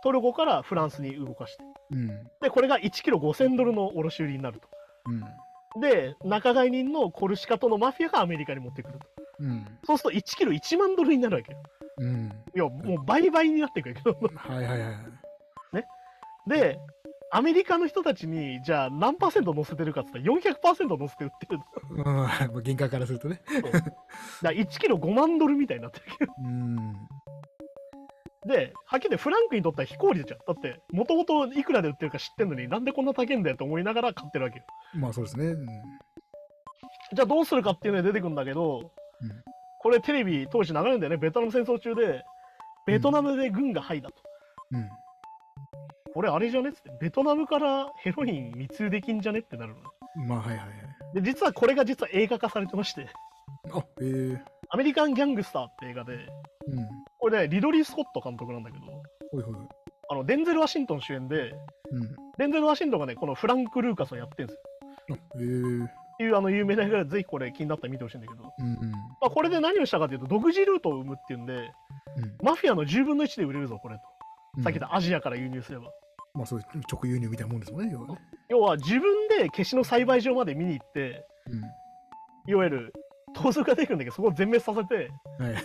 [0.03, 1.65] トルコからフランスに動かして。
[1.93, 2.09] うん。
[2.41, 4.69] で、これが1キロ5000ドルの卸売りになると。
[5.07, 5.81] うん。
[5.81, 9.07] で、仲買人のコルシカとのマフィアがアメリカに持ってくると。
[9.41, 9.67] うん。
[9.85, 11.63] そうすると1キロ1万ドルになるわけよ。
[11.99, 12.33] うん。
[12.55, 14.17] いや、もう倍々になっていくわけど。
[14.37, 14.95] はいはいはい。
[16.49, 16.79] で、
[17.35, 21.65] アメリカの人たちに、じゃあ何パーセント乗せてるかって言ったら400%乗せて売ってるの。
[21.91, 23.41] うん、 まあ原価からするとね。
[23.63, 23.79] だか
[24.43, 26.33] ら1キロ5万ドルみたいになってるけど。
[26.39, 27.09] うん。
[28.47, 30.41] で、はっきり言ってフランクにとっては非効率じゃん。
[30.41, 34.65] だって、もともといくらで売ってるか知ってんのになんでこんな高いんだよと思いながら買ってるわけよ。
[34.95, 35.47] まあそうですね。
[35.47, 35.67] うん。
[35.67, 39.53] じゃあどうするかっていうので出てくるんだけど、うん
[39.83, 41.17] これテレビ当時流れるんだよね。
[41.17, 42.23] ベトナム戦争中で、
[42.87, 44.15] ベトナムで軍が入だと。
[44.71, 44.89] うん。
[46.15, 50.27] これあれじゃねっつって、ベトナムからヘロイン密輸できんじゃねってなるの。
[50.29, 51.15] まあはいはいはい。
[51.15, 53.09] で、実はこれが実は映画化されてまして、
[53.73, 54.41] あ、ええー。
[54.71, 56.25] アメリカン・ギャングスターって映画で、うん。
[57.33, 58.85] これね、リドリー・スコット監督なんだけど、
[59.31, 59.55] ほいほい。
[60.11, 61.55] あの、デンゼル・ワシントン主演で、
[61.91, 62.17] うん。
[62.37, 65.17] デンゼル・ワシントンがね、このフランク・ルーカスをやってるんですよ。
[65.17, 65.87] あ、ええー。
[65.87, 68.91] っていうあの有名な映画でぜひこれ気になったら見てほしいんだけど、うんうん。
[68.91, 71.57] まあ、これで何をしたかというと独自ルートを生むっていうんでう
[72.21, 74.03] んマフィアの10分の1で売れるぞこれと、
[74.59, 75.87] うんさっき言ったアジアから輸入すれば
[76.35, 78.19] まあそういう直輸入みたいなもんですもんね、要はね。
[78.51, 81.25] 要は自分で消しの栽培場まで見に行って
[82.47, 82.93] いわゆる
[83.35, 85.47] 盗賊が出てくるんだけどそこを全滅させてうん。
[85.47, 85.65] はい。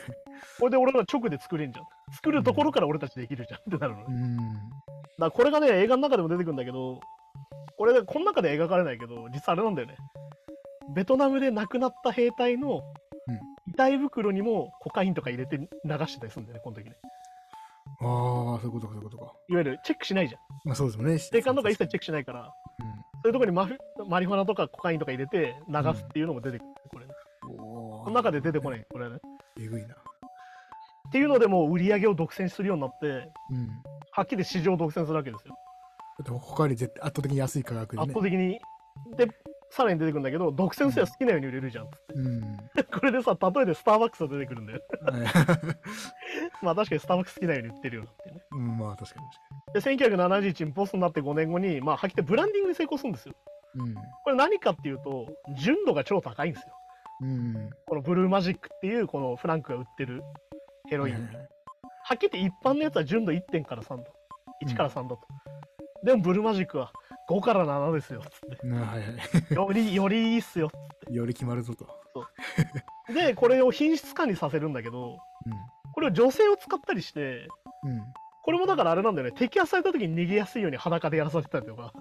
[0.60, 4.38] これで俺ら直で作れんじゃん作るところから俺たちできるじゃんってなるの、ねうん。
[4.38, 4.56] だか
[5.20, 7.00] らこれがね映画の中でも出てくるんだけど
[7.78, 9.96] これでこの中で描かれないけど実はあれなんだよね
[10.96, 12.82] ベトナムで亡くなった兵隊の
[13.28, 16.96] うん遺体袋にもコカインとか入れて流してたりするんだよねこの時ね
[18.00, 19.34] ああ、そういうことか、そういうことか。
[19.50, 21.20] いわゆるチェックしないじゃんまあそうですもんね。
[21.20, 26.64] 定款とか一切チェックしないからうそういうところにマフィマリファナとかコカインとか入れて流すっていうのも出てく
[26.97, 26.97] る、
[28.08, 29.18] この中で出てこないこれね
[29.60, 29.94] えぐいな。
[29.94, 33.68] っていうのでもう売り上げを独占するようになってうん。
[34.12, 35.54] はっきり市場を独占するわけですよ
[36.20, 38.24] だって他より絶対圧倒的に安い価格でね圧倒。
[38.24, 38.60] 的に
[39.18, 39.28] で
[39.72, 42.58] さらに出てくるんだけど独占すれば好きなように売れるじゃんっつってうん。
[42.98, 44.82] これでさ、例えでスターバックスが出てくるんだよ。
[45.02, 45.22] は い
[46.62, 48.42] まあ確かにスターバックス好きなように売ってるよなってね。
[48.52, 53.36] うん、まあ確かにで、1971年ポストになって5年後に、まあ、はっきりブランディングに成功するんですよ。
[53.76, 56.77] 確かこれ何かっていうと、純度が超高いんですよ。
[57.22, 57.28] に。
[57.28, 57.56] うん。
[57.56, 57.70] うん。
[57.86, 60.24] このブルーマジックっていう、このフランクが売ってる
[60.90, 61.14] ヘロイン。
[61.16, 61.48] ははい
[62.10, 64.06] はっきり言って一般のやつは純度1点から3度。
[64.66, 65.28] 1から3度と。
[66.06, 66.94] でもブルーマジックは
[67.30, 68.22] 5から7ですよ。
[68.22, 69.54] つっなはい。
[69.54, 70.72] より、よりいいっすよ。
[71.10, 71.86] より決まるぞと。
[73.14, 75.18] で、これを品質化にさせるんだけど、
[75.94, 77.48] これを女性を使ったりして、
[77.84, 77.92] うん。
[77.92, 78.02] うん。
[78.44, 81.92] これもだからあれなんだよね、摘発された時に逃げやすいように裸でやらされてたりとか、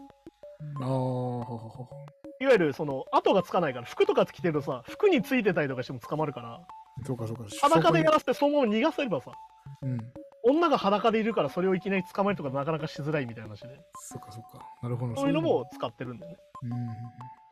[0.81, 2.06] ああ。
[2.47, 6.61] いわゆるその跡がつかないから、服とか着てるとさ、服についてたりとかしても捕まるから、
[7.05, 7.45] そうかそうか。
[7.61, 9.33] 裸でやらせてそのまま逃がせればさ、
[9.83, 9.99] うん。
[10.45, 14.65] 女が裸でいるからそれをいきなり捕まえるとかなかなかしづらいみたいな話で、そうかそうか。
[14.81, 15.17] なるほど。
[15.17, 16.39] そういうのも使ってるんだよね。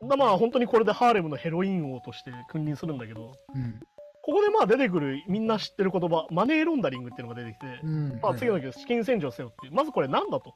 [0.01, 0.07] うん。
[0.07, 3.79] だまあ本当にこれでハーレムのヘロイン王として君臨するんだけど、うん。
[4.23, 8.19] ここでまあ出てくるみんな知ってる言葉、マネーロンダリングっていうのが出てきて、うん。
[8.21, 10.53] まあ、次の時資金洗浄せよっていう、まずこれなんだと、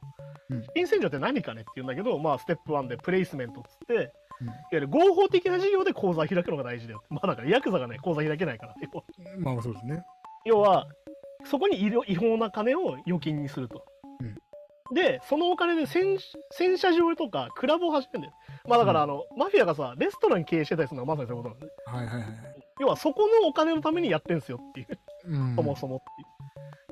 [0.48, 7.02] うん資金洗浄って何かねっていうんだけど、まあ、ステップ1でプレイスメントっつって、うんいわゆる合法的な事業で口座を開くのが大事だよ。
[7.10, 8.74] まあだからヤクザがね、口座開けないから。
[9.38, 10.02] まあそうですね。
[10.44, 10.86] 要は、
[11.44, 13.84] そこに違違法な金を預金にすると。
[14.92, 16.18] で、そのお金で洗
[16.50, 18.34] 洗車場とかクラブを始めるんだよ。
[18.68, 21.72] まあだからあの、マフィアがさ、レストラン経営してたりするのはまさにそういうことなんだね。
[21.86, 22.38] はいはいはい。
[22.80, 24.98] 要はそこのお金のためにやってんすよっていう。
[25.26, 25.56] うん。
[25.56, 26.28] そもそもっていう。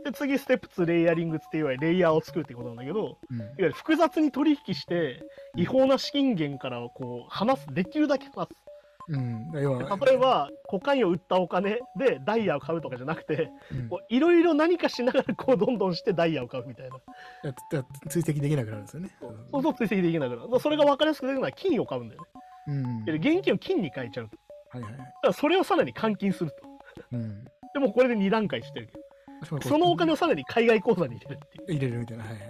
[0.05, 3.39] で、次、ステップ2、レイヤリングっていわゆるレイヤーを作るってことなんだけど、うん。
[3.39, 5.23] いわゆる複雑に取引して、
[5.57, 8.53] 違法な資金源からこう離す、できるだけ離す。
[9.09, 9.51] うん。
[9.55, 13.51] 要は、例えば、コカインを売ったお金でダイヤを買うとかじゃなくて、
[14.11, 17.01] いろいろ何かしながらこうどんどんしてダイヤを買うみたいな。
[18.09, 19.11] 追跡できなくなるんですよね。
[19.21, 20.61] そうそう追跡できなくなる。
[20.61, 22.29] それが分かりやすく出るのは金を買うんだよね。
[22.69, 23.05] うん。
[23.07, 24.37] で現金を金に変えちゃうと。
[24.71, 25.01] はいはいはい。
[25.01, 26.57] だからそれをさらに換金すると。
[27.13, 27.45] うん。
[27.73, 29.01] でもこれで2段階してるけど、
[29.45, 31.73] そのお金をさらに海外口座に入れるっていう。
[31.73, 32.25] 入れるみたいな。
[32.25, 32.41] はいはい。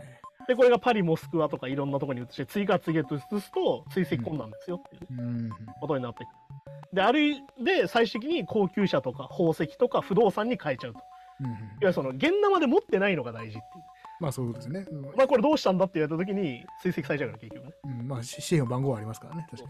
[0.49, 5.51] で、これがパリ、モスクワとかいろんなところに移して、次から次へと移すと追跡困難ですよっていううん。
[5.81, 6.95] ことになっていく。
[6.95, 11.01] で、あるいで、最終的に高級車とか宝石とか不動産に変えちゃうと。
[11.41, 11.47] うん。
[11.47, 13.85] いわゆるその、現生で持ってないのが大事っていう。
[14.21, 14.85] まあそうですね。
[14.91, 17.73] うんまあこれどうしたんだって言われた時に追跡されちゃうから結局ね。
[17.85, 19.69] うん、まあ、し紙幣の番号はありますからね、確か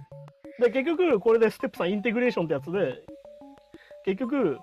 [0.61, 0.64] に。
[0.64, 3.02] で、結局これでステップ3インテグレーションってやつで、
[4.04, 4.59] 結局、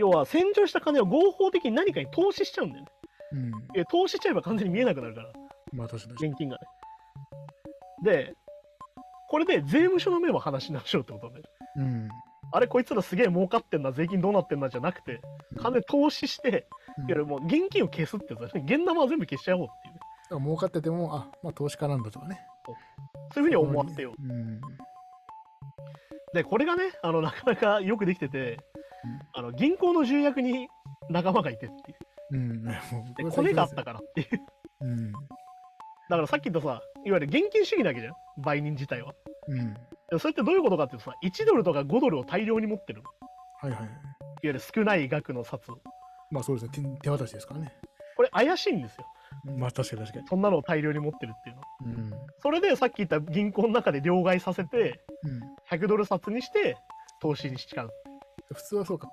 [0.00, 2.90] 要は洗浄した金を合法的に何かに投資しちゃうんだよね。
[3.32, 3.48] うん。
[3.48, 5.32] いや投資しちゃえば完全に見えなくなるから、
[5.72, 6.28] まあ確かに。
[6.28, 6.62] 現金がね。
[8.02, 8.34] で、
[9.28, 11.44] これで税務署の目も話し直しようってことなんだよ。
[11.76, 12.08] うん。
[12.52, 15.20] あれ、こいつらすげえ儲かってんな、税金どうなってんなじゃなくて、
[15.58, 16.66] 金で投資して、
[16.98, 18.64] うんいやもう現金を消すってやつだね。
[18.66, 20.00] 現玉は全部消しちゃおうっていうね。
[20.24, 22.40] だから儲かってても、あ、まあ投資家なんだとかね。
[23.32, 24.22] そういうふうに思わせよう。
[24.22, 24.60] うん。
[26.34, 28.58] で、これがね、あの、なかなかよくできてて、
[29.34, 30.68] あの、銀行の重役に
[31.08, 31.98] 仲間がいてっていう。
[32.32, 32.64] うん。
[32.64, 32.74] もう
[33.16, 34.28] で、コネがあったからっていう。
[34.82, 35.12] うん。
[35.12, 35.18] だ
[36.16, 39.14] からさっき言ったさ、いわゆる現金主義なわけじゃん、売人自体は。
[39.48, 39.74] うん。
[40.10, 43.02] でそれってどういうことかっていうとさ、1ドルとか5ドルを大量に持ってる。
[43.60, 43.80] はいはい。
[43.80, 43.88] いわ
[44.42, 45.60] ゆる少ない額の札。
[46.30, 46.96] まあそうですね。
[46.98, 47.72] 手手渡しですからね。
[48.16, 49.06] これ怪しいんですよ。
[49.56, 50.28] まあ確かに確かに。
[50.28, 51.62] そんなのを大量に持ってるっていうの。
[52.02, 52.10] うん。
[52.42, 55.40] それでさっき言った銀行の中で両替させて、うん。
[55.70, 56.76] 100ドル札にして
[57.22, 57.90] 投資にしちゃう。
[58.54, 59.10] 普通はそうか、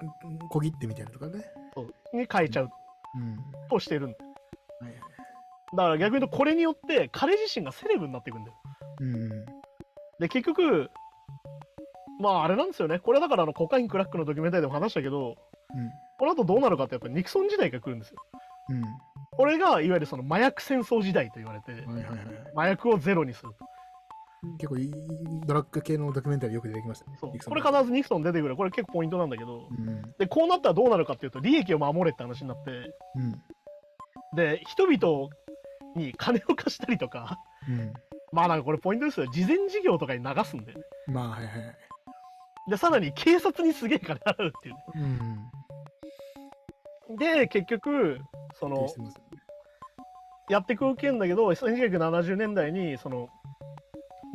[0.49, 1.45] 小切手みたいなとかね。
[1.73, 2.69] そうに変えちゃう
[3.15, 3.37] うん。
[3.69, 4.17] としてるんだ。
[4.81, 5.01] はいはい。
[5.75, 8.57] だから逆に言うとこれによって彼自身がセレブになっていくんだよ。
[9.01, 9.29] うん。
[10.19, 10.89] で、結局、
[12.19, 12.99] まああれなんですよね。
[12.99, 15.35] これだからあのコカインクラックのドキュメンタリーでも話したけど、
[16.17, 18.17] この後どうなるかってやっぱニクソン時代が来るんですよ。
[18.69, 18.83] うん。
[19.31, 21.93] これがいわゆるその麻薬戦争時代と言われて、うん。
[21.93, 22.25] はいはいはい。
[22.55, 23.66] 麻薬をゼロにすると。
[24.57, 24.91] 結構いい
[25.45, 27.17] ドラッグ系のドキュメンタリーよく出てきましたね。
[27.21, 28.55] これ必ずニクソン出てくる。
[28.55, 30.01] これ結構ポイントなんだけど、うん。
[30.17, 32.71] で、こうなったらどうなるかっていうと、利益を守れって話になって、
[33.15, 33.41] うん。
[34.35, 35.29] で、人々
[35.95, 37.93] に金を貸したりとか、うん。
[38.31, 39.27] まあなんかこれポイントですよ。
[39.31, 40.83] 事前事業とかに流すんだよね。
[41.07, 41.75] まあはいはいはい。
[42.69, 45.17] で、さらに警察にすげえ金払うっていううん。
[47.17, 47.35] ね。
[47.35, 48.19] で、結局、
[48.59, 48.87] その
[50.49, 53.29] やってくけんだけど、1970年代に、その、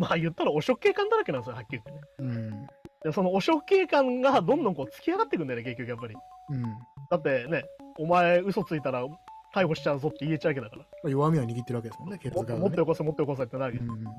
[0.02, 2.00] まあ言ったら汚職警官だらけなんですよ、はっきり言ってね。
[2.18, 2.66] うん。
[3.04, 6.14] で、その汚職警官がどんどんこう突き上がっていくんだよね、結局やっぱり。
[6.50, 6.62] うん。
[7.08, 7.64] だってね、
[7.98, 9.06] お前嘘ついたら
[9.54, 10.82] 逮捕しちゃうぞって言えちゃうわけだから。
[10.82, 12.60] まあ弱みは握ってるわけですもんね、警も察側が、ね。
[12.62, 14.08] 持ってよこせ、持ってよこせってなるわけうん。
[14.08, 14.12] っ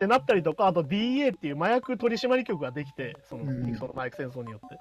[0.00, 4.76] てなったりとか、あと DA っていう麻薬取締局ができて、その,、うんその麻薬戦争によって、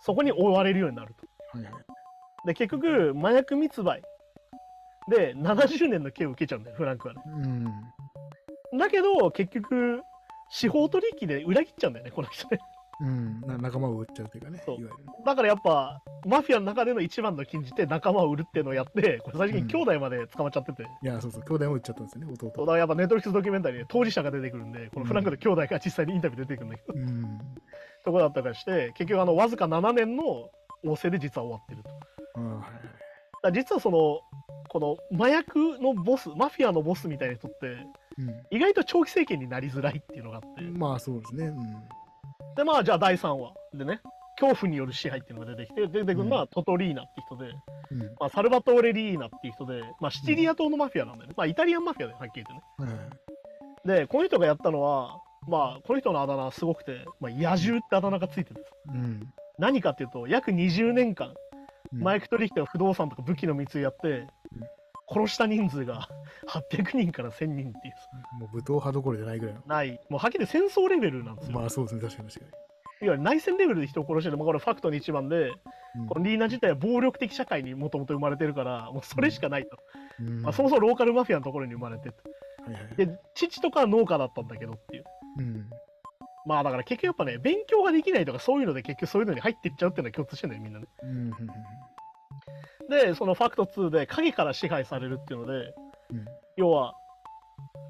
[0.00, 1.58] そこに追われるようになると。
[1.58, 1.84] はいはい。
[2.46, 4.02] で、結局、麻薬密売
[5.08, 7.22] で70年の刑を受けちゃうんだよ、フランクはね。
[7.26, 7.64] うん。
[8.78, 10.02] だけど、結局、
[10.50, 12.58] 司法取引で裏切っちゃうんだよね、この人ね。
[13.00, 13.40] うん。
[13.40, 15.10] な仲間を売っちゃうというかね、そういわゆる。
[15.24, 22.66] だからやっぱ、マフィアの中での一番の禁じて仲間を売るっていうのをやって、これ最終的に兄弟まで捕まっちゃってて、いや、そうそう、兄弟も売っちゃったんですよね、そうだ弟。
[22.66, 27.38] からやっぱネットフリックスドキュメンタリーで当事者が出てくるんで、このフランクの兄弟が実際にインタビュー出てくるんだけど、うん。
[28.04, 30.24] とこだったりして、結局あの、わずか7年の
[30.84, 31.88] 王政で実は終わってると。
[31.90, 32.06] だか
[32.36, 32.70] ああ、はいはい。
[33.42, 34.20] ら実はその、
[34.68, 37.76] この麻薬のボス、マフィアのボスみたいな人って、
[38.50, 40.78] 意外と長期政権になりづらいっていうのがあって、うん。
[40.78, 41.46] まあそうですね。
[41.46, 41.54] うん。
[42.56, 44.00] で、まあじゃあ第3話でね、
[44.38, 47.50] 恐怖による支配っていうのが出てきて、出てくるのはトトリーナって人で、
[47.90, 47.98] うん。
[48.18, 51.34] まあ、サルバトーレ・リーナっていう人で、まあ、シチリア島のマフィアなんだよね。
[51.36, 52.62] まあ、イタリアンマフィアではっきり言ってね。
[52.78, 54.00] はいはい。
[54.00, 58.72] で、この人がやったのは、まあ、この人のあだ名はすごくて、まあ、野獣ってあだ名がついてるんです。
[58.88, 59.34] うん。
[59.58, 61.34] 何かっていうと、約20年間、うん
[62.00, 64.26] 麻薬取引とか不動産とか武器の密輸やって、
[65.08, 66.08] 殺した人数が
[66.48, 69.62] 800人から1000人っていう、もう武闘派どころじゃないぐらいの。
[69.66, 71.58] ない、もうはっきり戦争レベルなんですよ。
[71.58, 72.46] まあそうですね、確かに確か
[73.02, 75.52] いわゆる内戦レベルで人を殺してる、まあ、これファクトに一番で、
[75.94, 76.08] に。
[76.08, 79.78] このリーナ自体は暴力的社会にもともと生まれてるから、もうそれしかないと。
[80.20, 82.16] うんまあ、そもそもローカルマフィアのところに生まれてて
[82.64, 82.96] はいはいはい。
[82.96, 85.04] で、父とかは農家だったんだけどっていう。
[85.38, 85.70] うん。
[86.46, 90.86] まあだから結局やっぱね、勉強ができないとかそういうので結局そういうのに入っていっちゃうっていうのは共通してんだよ、みんなね。
[91.02, 91.10] うん。
[91.10, 91.32] うん
[92.88, 95.74] で、そのファクト2で影から支配されるっていうので、
[96.10, 96.24] うん
[96.56, 96.94] 要は、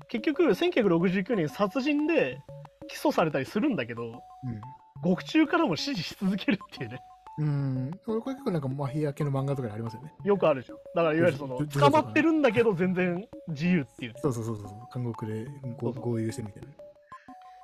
[0.08, 2.40] 結局1969年殺人で
[2.88, 4.22] 起訴されたりするんだけど、
[5.02, 6.98] 獄中からも支持し続けるっていうね、
[7.38, 7.46] うん。
[7.46, 7.48] う
[7.90, 7.90] ん。
[8.04, 10.12] これ結構なんかマフィア系の漫画とかにありますよね。
[10.24, 10.78] よくあるじゃん。
[10.94, 14.20] だからいわゆるその、捕まってるんだけど全然自由っていうね。
[14.22, 14.70] そうそうそうそう。
[14.92, 15.46] 監獄で
[15.80, 16.68] 合流してるみたいな。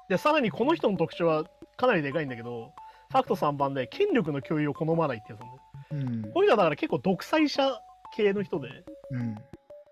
[0.08, 1.44] で、さらにこの人の特徴は
[1.76, 2.72] かなりでかいんだけど、
[3.10, 5.62] ファクト3番で権力の共有を好まないってやつなんだよ。
[5.92, 6.22] うん。
[6.32, 7.80] こういうのはだから結構独裁者
[8.14, 8.76] 系の人で、いわ
[9.12, 9.34] うん。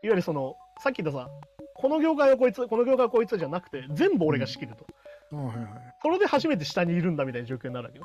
[0.03, 1.29] ゆるその、さっき言ったさ、
[1.75, 4.87] この業界はこいつ、この業界はこいつじゃなくて、全部俺が仕切ると。
[5.33, 5.67] あはいはい。
[6.03, 8.05] それで初めて下にいるんだみたいな状況になるわけね。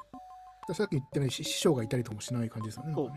[0.74, 2.94] さっき言ったように師師匠がいたりともしない感じですよね。
[2.94, 3.12] そう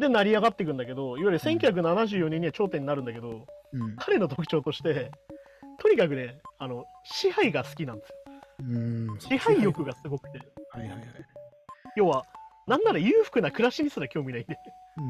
[0.00, 3.96] で、成り上がっていくんだけど、いわゆる1974年には頂点になるんだけど、うん。
[3.96, 5.10] 彼の特徴として、
[5.78, 8.14] とにかくね、あの、支配が好きなんですよ。
[8.60, 9.18] うん。
[9.18, 10.38] 支配欲がすごくて。
[10.70, 11.02] はいはいはい。
[11.96, 12.24] 要は、
[12.66, 14.58] なんなら裕福な暮らしにすら興味ないんで。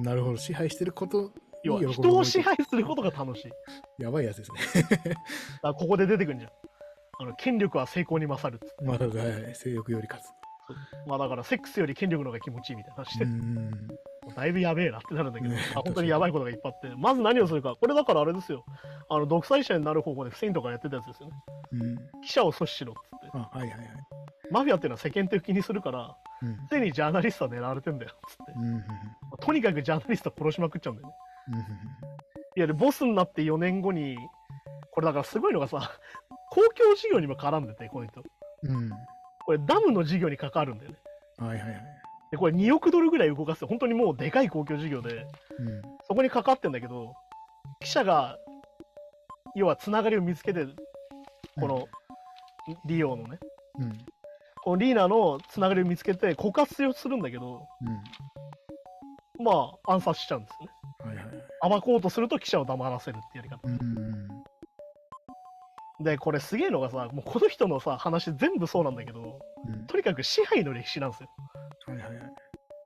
[0.02, 0.36] なるほど。
[0.36, 1.32] 支配してること
[1.64, 4.02] 要は、人を支配することが楽しい。
[4.02, 5.16] やばいやつですね。
[5.62, 6.52] らここで出てくるんじゃん。
[7.18, 8.84] あの、権力は成功に勝るっつって。
[8.84, 10.28] まだ、はい性欲より勝つ。
[11.06, 13.88] まあだから、セックスより権力の方が気持ちいいみたいな話で、うん。
[14.34, 18.64] だいぶやべえなってなるんだけど、ねあ本当にやばいことがいっぱいあって、まず何をするか、これだからあれですよ。
[19.08, 21.34] あの、独裁者になる方向で不正とかやってたやつですよね。
[21.72, 21.96] うん。
[22.22, 23.30] 記者を阻止しろっつって。
[23.32, 24.15] あ、はいはいはい。
[24.50, 26.56] マフィアっていうのは世間的にするから、うん。
[26.70, 28.52] 常にジャーナリストは狙われてんだよ、つって。
[28.54, 28.74] うん。
[28.74, 28.84] うん。
[29.40, 31.14] とにかくジャーナリスト殺しまくっちゃうんだよね。
[31.48, 32.16] いわ
[32.56, 34.16] ゆるボスになって4年後に、
[34.90, 35.90] これだからすごいのがさ、
[36.50, 38.22] 公共事業にも絡んでて、この人。
[38.62, 38.76] うん。
[38.76, 38.90] うん。
[39.44, 40.96] これダムの事業に関わるんだよね。
[41.38, 41.82] はいはいはい。
[42.30, 45.26] で、これ2億ドルぐらい動かす、本当にもうでかい公共事業で、
[45.58, 45.82] うん。
[46.08, 47.14] そこに関わってんだけど、
[47.80, 48.38] 記者が
[49.56, 50.66] 要はつながりを見つけて
[51.58, 51.88] この
[52.84, 53.38] リオのね
[53.78, 53.98] うん。
[54.66, 57.68] このリーナのつながりを見つけて告発するんだけど
[59.38, 59.44] うん。
[59.44, 61.80] まあ暗殺しちゃうんですよねはいはいはい。
[61.80, 64.28] 暴こうとすると記者を黙らせるってやり方うん。
[66.02, 69.86] でこれすげえのがさもうこの人のさ話全部そうなんだけどうん。
[69.86, 71.28] とにかく支配の歴史なんですよ
[71.86, 72.32] はいはいはい。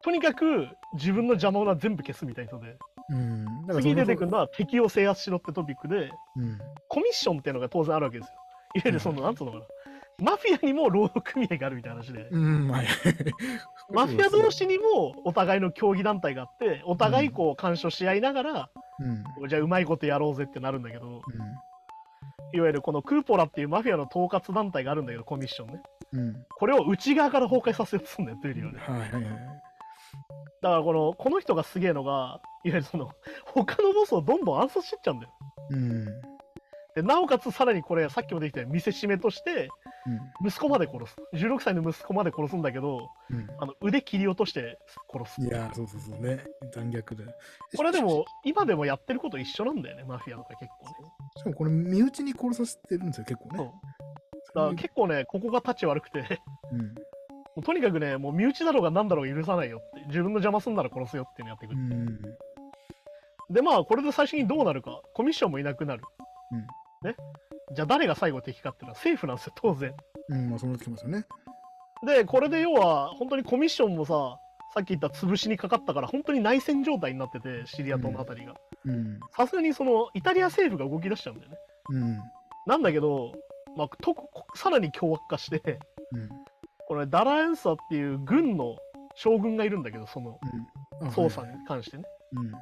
[0.04, 2.76] とにかく自分の邪魔を全部消すみたいな人で
[3.08, 3.46] うん。
[3.80, 6.58] 次の出てくるのは敵を制圧しろってトピックでうん。
[6.90, 8.34] コミッションっていうのが当然あるわけですよ
[8.74, 9.64] いわゆるそのなんつうのかな
[10.20, 12.86] マフィアにも労働組合があるみたいな話でうん、はい。
[13.90, 18.70] マフィア同士にもお互いの競技団体があってお互いこう干渉し合いながら、
[19.40, 19.48] うん。
[19.48, 21.20] じゃあうまいことやろうぜってなるんだけどうん。
[22.52, 26.46] いわゆるこのクーポラっていうマフィアの統括団体があるんだけどコミッションねうん。
[26.56, 29.22] これを内側から崩壊させようとするんだよというよねはいはいはい。
[30.62, 33.10] だからこのこの人がすげえのがいわゆるその
[33.46, 35.32] 他のボスをどんどん暗殺してっちゃうんだよ
[35.70, 36.04] うん。
[36.94, 39.68] でなおかつさらにこれさっきもできたように見せしめとして
[40.44, 41.16] 息子まで殺す。
[41.34, 43.46] 16歳の息子まで殺すんだけどうん。
[43.58, 44.78] あの腕切り落として
[45.12, 45.40] 殺す。
[45.42, 46.44] いやー、そうそうそうね。
[46.72, 47.24] 残虐で。
[47.76, 50.92] これでも今でもやってること一緒なんだよねマフィアとか結構ね。
[51.36, 53.72] しかもこれ、身内に殺させてるんですよ、結構ね。
[54.54, 56.40] だから結構ねここがタッチ悪くて。
[56.72, 56.80] うん。
[56.80, 56.92] も
[57.58, 60.06] うとにかくねもう身内だろうが何だろうが許さないよって。
[60.06, 62.20] 自分の邪魔すんなら殺すよっていうのやってくる、うん。
[63.50, 65.00] でまあこれで最終的にどうなるか。
[65.14, 66.02] コミッションもいなくなる、
[66.52, 66.60] うん。
[67.08, 67.16] ね
[67.72, 69.94] じゃあ誰が最後敵かっていうのは政府なんですよ当然
[70.28, 71.24] うん、まあ、そうなってきますよね。
[72.06, 74.38] でこれで要は本当にコミッションもさ
[74.72, 78.54] さっき言った潰しにかかったから本当に内戦状態になっててシリア島のあたりが
[78.84, 79.20] うん。
[79.36, 81.56] さすがにそのイタリア政府が動き出しちゃうんだよね
[81.90, 82.20] うん。
[82.66, 83.32] なんだけど、
[83.76, 84.14] まあ、と
[84.54, 85.78] さらに凶悪化して
[86.12, 86.28] うん。
[86.88, 88.76] これダラエンサっていう軍の
[89.14, 90.38] 将軍がいるんだけどその
[91.00, 91.08] うん。
[91.08, 92.52] あ捜査に関してね、うん。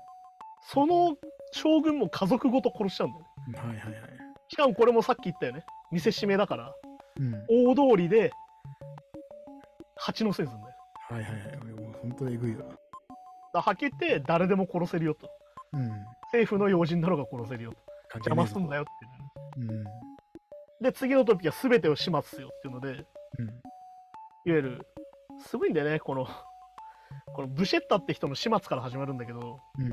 [0.63, 1.17] その
[1.53, 4.08] 将軍も家族ごと殺しちゃうんだよねはいはいはい。
[4.49, 6.75] しかもこれもさっき言ったよね見せしめだから
[7.19, 7.35] うん。
[7.49, 8.33] 大通りで
[9.97, 10.75] 蜂のせいするんだよ
[11.11, 11.57] はいはいはい。
[11.73, 12.65] もう本当にえぐいわ。
[13.55, 15.29] だはっきり言って誰でも殺せるよと
[15.73, 15.89] うん。
[16.33, 18.83] 政府の要人だろうが殺せるよと邪魔すんだよ。
[18.83, 19.85] よってねうん。
[20.85, 22.97] で次のトピックは全てを始末せよっていうのでいわ
[23.39, 23.49] うん。
[24.45, 24.87] ゆる
[25.41, 26.27] すごいんだよねこの
[27.35, 29.93] このブシェッタって人の始末から始まるんだけどうん。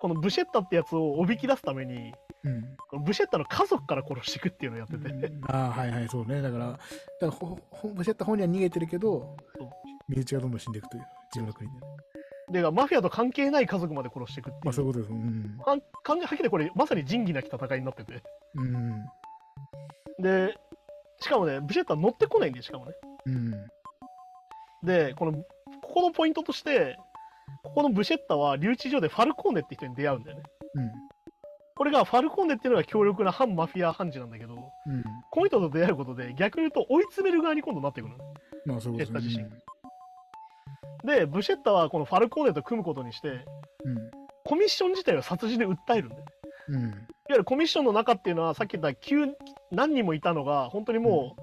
[0.00, 2.12] このブシェッタってやつをおびき出すために
[2.44, 2.76] うん。
[2.90, 6.42] このブシェッタの家族から殺していくっていうのをやってて、うんああ、はいはい、そうね。
[6.42, 6.78] だから、だか
[7.20, 9.36] らほほブシェッタ本人は逃げてるけど
[10.08, 12.60] 身内がどんどん死んでいくという、自分の国で。
[12.62, 15.12] でマフィアと関係ない家族まで殺していくっていう,、まあそういうことです。
[15.12, 15.58] うん。
[16.02, 18.22] かんはっきりこれまさに仁義なき戦いになってて
[18.56, 19.04] うん。
[20.18, 20.54] で
[21.20, 22.92] しかもねブシェッタ乗ってこないんでしかもね
[23.26, 23.50] うん。
[24.84, 25.44] でこのこ
[25.94, 26.98] このポイントとして
[27.62, 30.42] ここのブシェッタは留置所でファルコーネって人に出会うんだよね
[30.74, 30.90] うん。
[31.84, 35.04] これがファルコーネっていうのが強力な反マフィア判事なんだけどうん。
[35.30, 38.14] この人と出会うことで逆に言うと追い詰める側に今度なってくる
[38.64, 39.44] まあそうですブシェッタ
[41.04, 43.44] 自でブシェッタはこのファルコーネと組むことにしてうん。
[44.46, 46.26] コミッション自体を殺人で訴えるんだよね
[46.68, 46.80] うん。
[46.80, 46.94] いわ
[47.28, 49.32] ゆるコミッションの中っていうのはさっき言った9
[49.70, 51.36] 何人もいたのが本当にも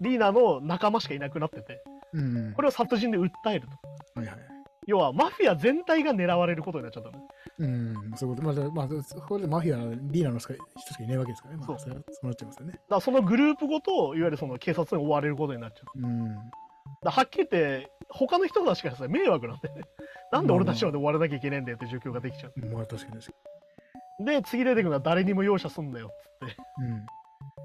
[0.00, 1.80] う、リーナの仲間しかいなくなってて
[2.12, 2.52] うん。
[2.54, 3.68] これを殺人で訴える
[4.14, 4.36] とはいはい。
[4.86, 7.24] 要はマフィア全体が狙われることになっちゃったのね
[7.58, 7.94] うん。
[8.16, 8.46] そういうこと。
[8.46, 11.64] まあ、だまあ、そこでマフィアのリーナのしか人しかいないわけですからね。
[11.66, 12.80] まあ、そそうそうなっちゃいますよね。
[12.88, 16.34] だそのグループごといわゆるその警察に追われることになっちゃううん。
[17.02, 19.82] だはっきり言って他の人たちからさ迷惑なんだよね
[20.32, 23.32] なんで俺たちまで追われなきゃいけないんだよって状況ができちゃうまあ確かに確か
[24.24, 26.10] で次出てくるのは誰にも容赦すんなよっ
[26.48, 27.00] つってに。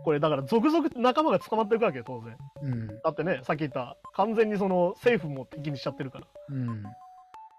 [0.04, 2.74] これだから続々仲間が捕まっていくわけよ当然うん。
[2.74, 2.88] うん。
[2.88, 6.84] だってねさっき言った完全にその政府も敵にしちゃってるからうん。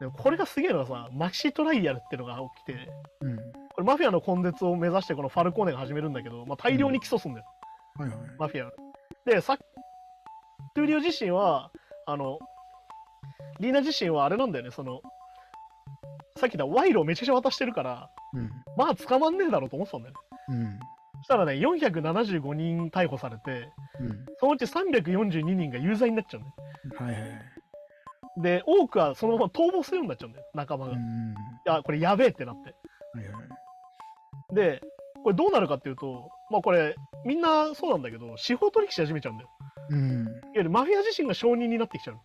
[0.03, 2.89] でもこれがすげえのはさマキシトライアルっていうのが起きて
[3.21, 3.37] うん。
[3.37, 3.43] こ
[3.79, 7.47] れマフィアの根絶を目指してこのファルコーネが始めるんだけど、まあ、大量に起訴するんだよ、
[7.99, 8.19] はいはい。
[8.37, 8.73] マフィアが
[9.25, 9.57] でさ
[10.75, 11.71] トゥーリオ自身は
[12.07, 12.41] あの
[13.61, 15.01] リーナ自身はあれなんだよねその
[16.37, 18.51] さっき言った賄賂をめちゃくちゃ渡してるからうん。
[18.77, 20.79] まあ捕まんねえだろうと思ってたんだよねうん。
[21.19, 23.71] そしたらね475人逮捕されて
[24.01, 24.27] うん。
[24.41, 27.52] そのうち342人が有罪になっちゃうんだよはいはいはい。
[28.39, 31.35] で多くはそのまま逃亡するようになっちゃうんだよ仲間が、いうん。
[31.67, 32.75] やこれやべえってなって。
[34.55, 34.81] で
[35.23, 39.51] これどうなるかっていうとまあこれみんなそうなんだけど司法取引し始めちゃうんだよ
[39.91, 40.23] うん。
[40.23, 42.17] いわゆるマフィア自身が証人になってきちゃう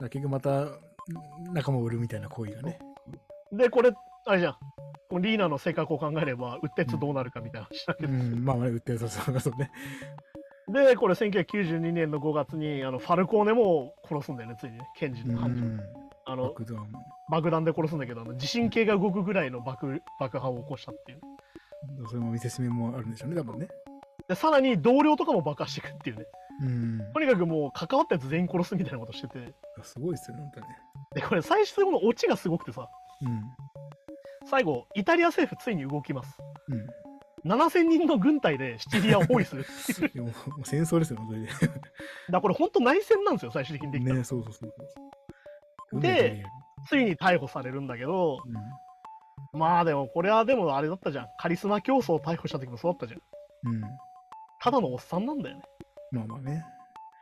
[0.00, 0.66] だ結局また
[1.52, 2.78] 仲間を売るみたいな行為がね。
[3.52, 3.92] でこれ
[4.26, 4.56] あれじゃん
[5.20, 8.44] リーナの性格を考えればうってつどうなるかみたいな話だけど、うん。
[8.44, 9.70] まあまあ、売ってるそうそうそうね。
[10.72, 15.80] でこれ1992年の5月にあのファルコーネも殺すんだよねついにね検事うの判事、ん。
[16.24, 16.92] あの爆弾。
[17.30, 21.20] 爆弾で殺すんだけどあの地震計が動くぐらいの爆爆破を起こしたっていう
[22.08, 23.68] それも見せしめもあるんでしょうね、多分ね。
[24.28, 26.24] でさらに同僚とかも爆破していくっていうね。
[26.62, 27.12] うん。
[27.12, 29.52] とにかくもう関わったやつ全員殺すみたいなことしてて。
[29.82, 30.78] すごいですよね、本当にね。
[31.14, 32.88] で、これ最終のオチがすごくてさ、
[33.22, 33.42] うん。
[34.48, 36.38] 最後、イタリア政府ついに動きます。
[36.68, 36.86] うん。
[37.44, 40.10] 7000人の軍隊でシチリアを包囲するっていう。
[40.14, 41.48] いやもう戦争ですよ、本当にね。
[41.48, 41.76] だか
[42.30, 44.74] らこれ本当内戦なんですよ、最終的にできたのね、そうそうそう
[45.90, 46.00] そう。
[46.00, 46.44] で
[46.88, 48.38] ついに逮捕されるんだけど、
[49.52, 51.28] うまあでもこれはでもあれだったじゃん。
[51.38, 53.72] カリスマ競争を逮捕した時もそうだったじゃん。
[53.72, 53.74] ん。
[53.76, 53.82] うん。
[54.60, 55.62] ただのおっさんなんだよね。
[56.10, 56.64] まあまあね。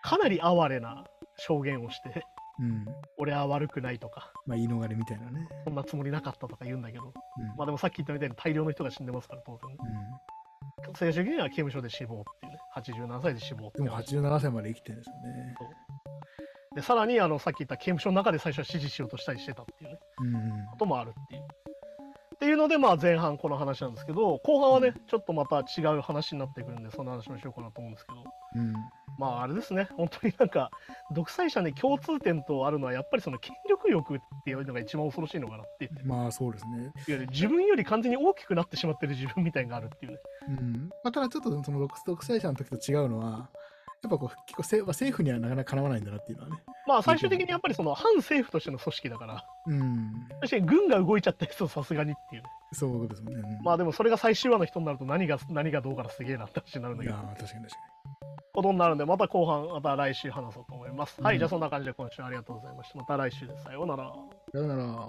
[0.02, 1.04] かなり哀れな
[1.36, 2.24] 証言をして、
[2.60, 2.86] うん。
[3.18, 5.48] 俺は悪くないとか、まあ言い逃れみたいなね。
[5.64, 7.46] そんなつもりなかったとか言うんだけど、うん。
[7.56, 9.76] まあでもさっき言ったみたいに大量の人が死んでますから、当然ね。
[10.86, 10.94] うん。
[10.94, 15.56] 最終的には刑務所で死亡っていうね、87歳で死亡ってでもいう話87歳まで生きてるんですよね。
[16.76, 20.66] で、さらにあのさっき言った刑務所の中で最初は指示しようとしたりしてたっていうね、うん。
[20.66, 21.42] こともあるっていう。
[21.42, 28.24] っていうので、まあ前半この話なんですけど、後半はね、ちょっとまた違う話になってくるんで、その話もしようかなと思うんですけど、
[28.56, 28.74] うん。
[29.20, 30.70] まああれですね、本当になんか、
[31.14, 36.06] 独裁者に共通点とあるのは、やっぱりその権力欲っていうのが一番恐ろしいのかなっていう。
[36.06, 36.78] まあそうですね。
[36.78, 40.18] いわゆる自分より完全に大きくなってしまってる自分みたいなのがあるっていうね。
[40.48, 40.88] うん。
[41.04, 43.50] まあただちょっとその独独裁者の時と違うのは、
[44.02, 46.56] やっぱこう結構せ、まあ、政府にはなかなかかなわないんだなっていうのはね。
[46.86, 50.26] まあ最終的にやっぱりその反政府としての組織だから、うん。
[50.40, 52.48] 確かに軍が動いちゃった人さすがにっていうね。
[52.72, 53.34] そうですね。
[53.34, 57.99] うんまあでもそれが最終話の人になると何が何がどうからすげえなって話になるんだけどいやー、確かに確か
[58.52, 61.16] ことになるんで、また後半、また来週話そうと思います。
[61.18, 62.98] うん、はい、じゃあそんな感じで今週ありがとうございました。
[62.98, 63.64] また来週です。
[63.64, 64.12] さようなら。
[64.52, 65.08] さようなら。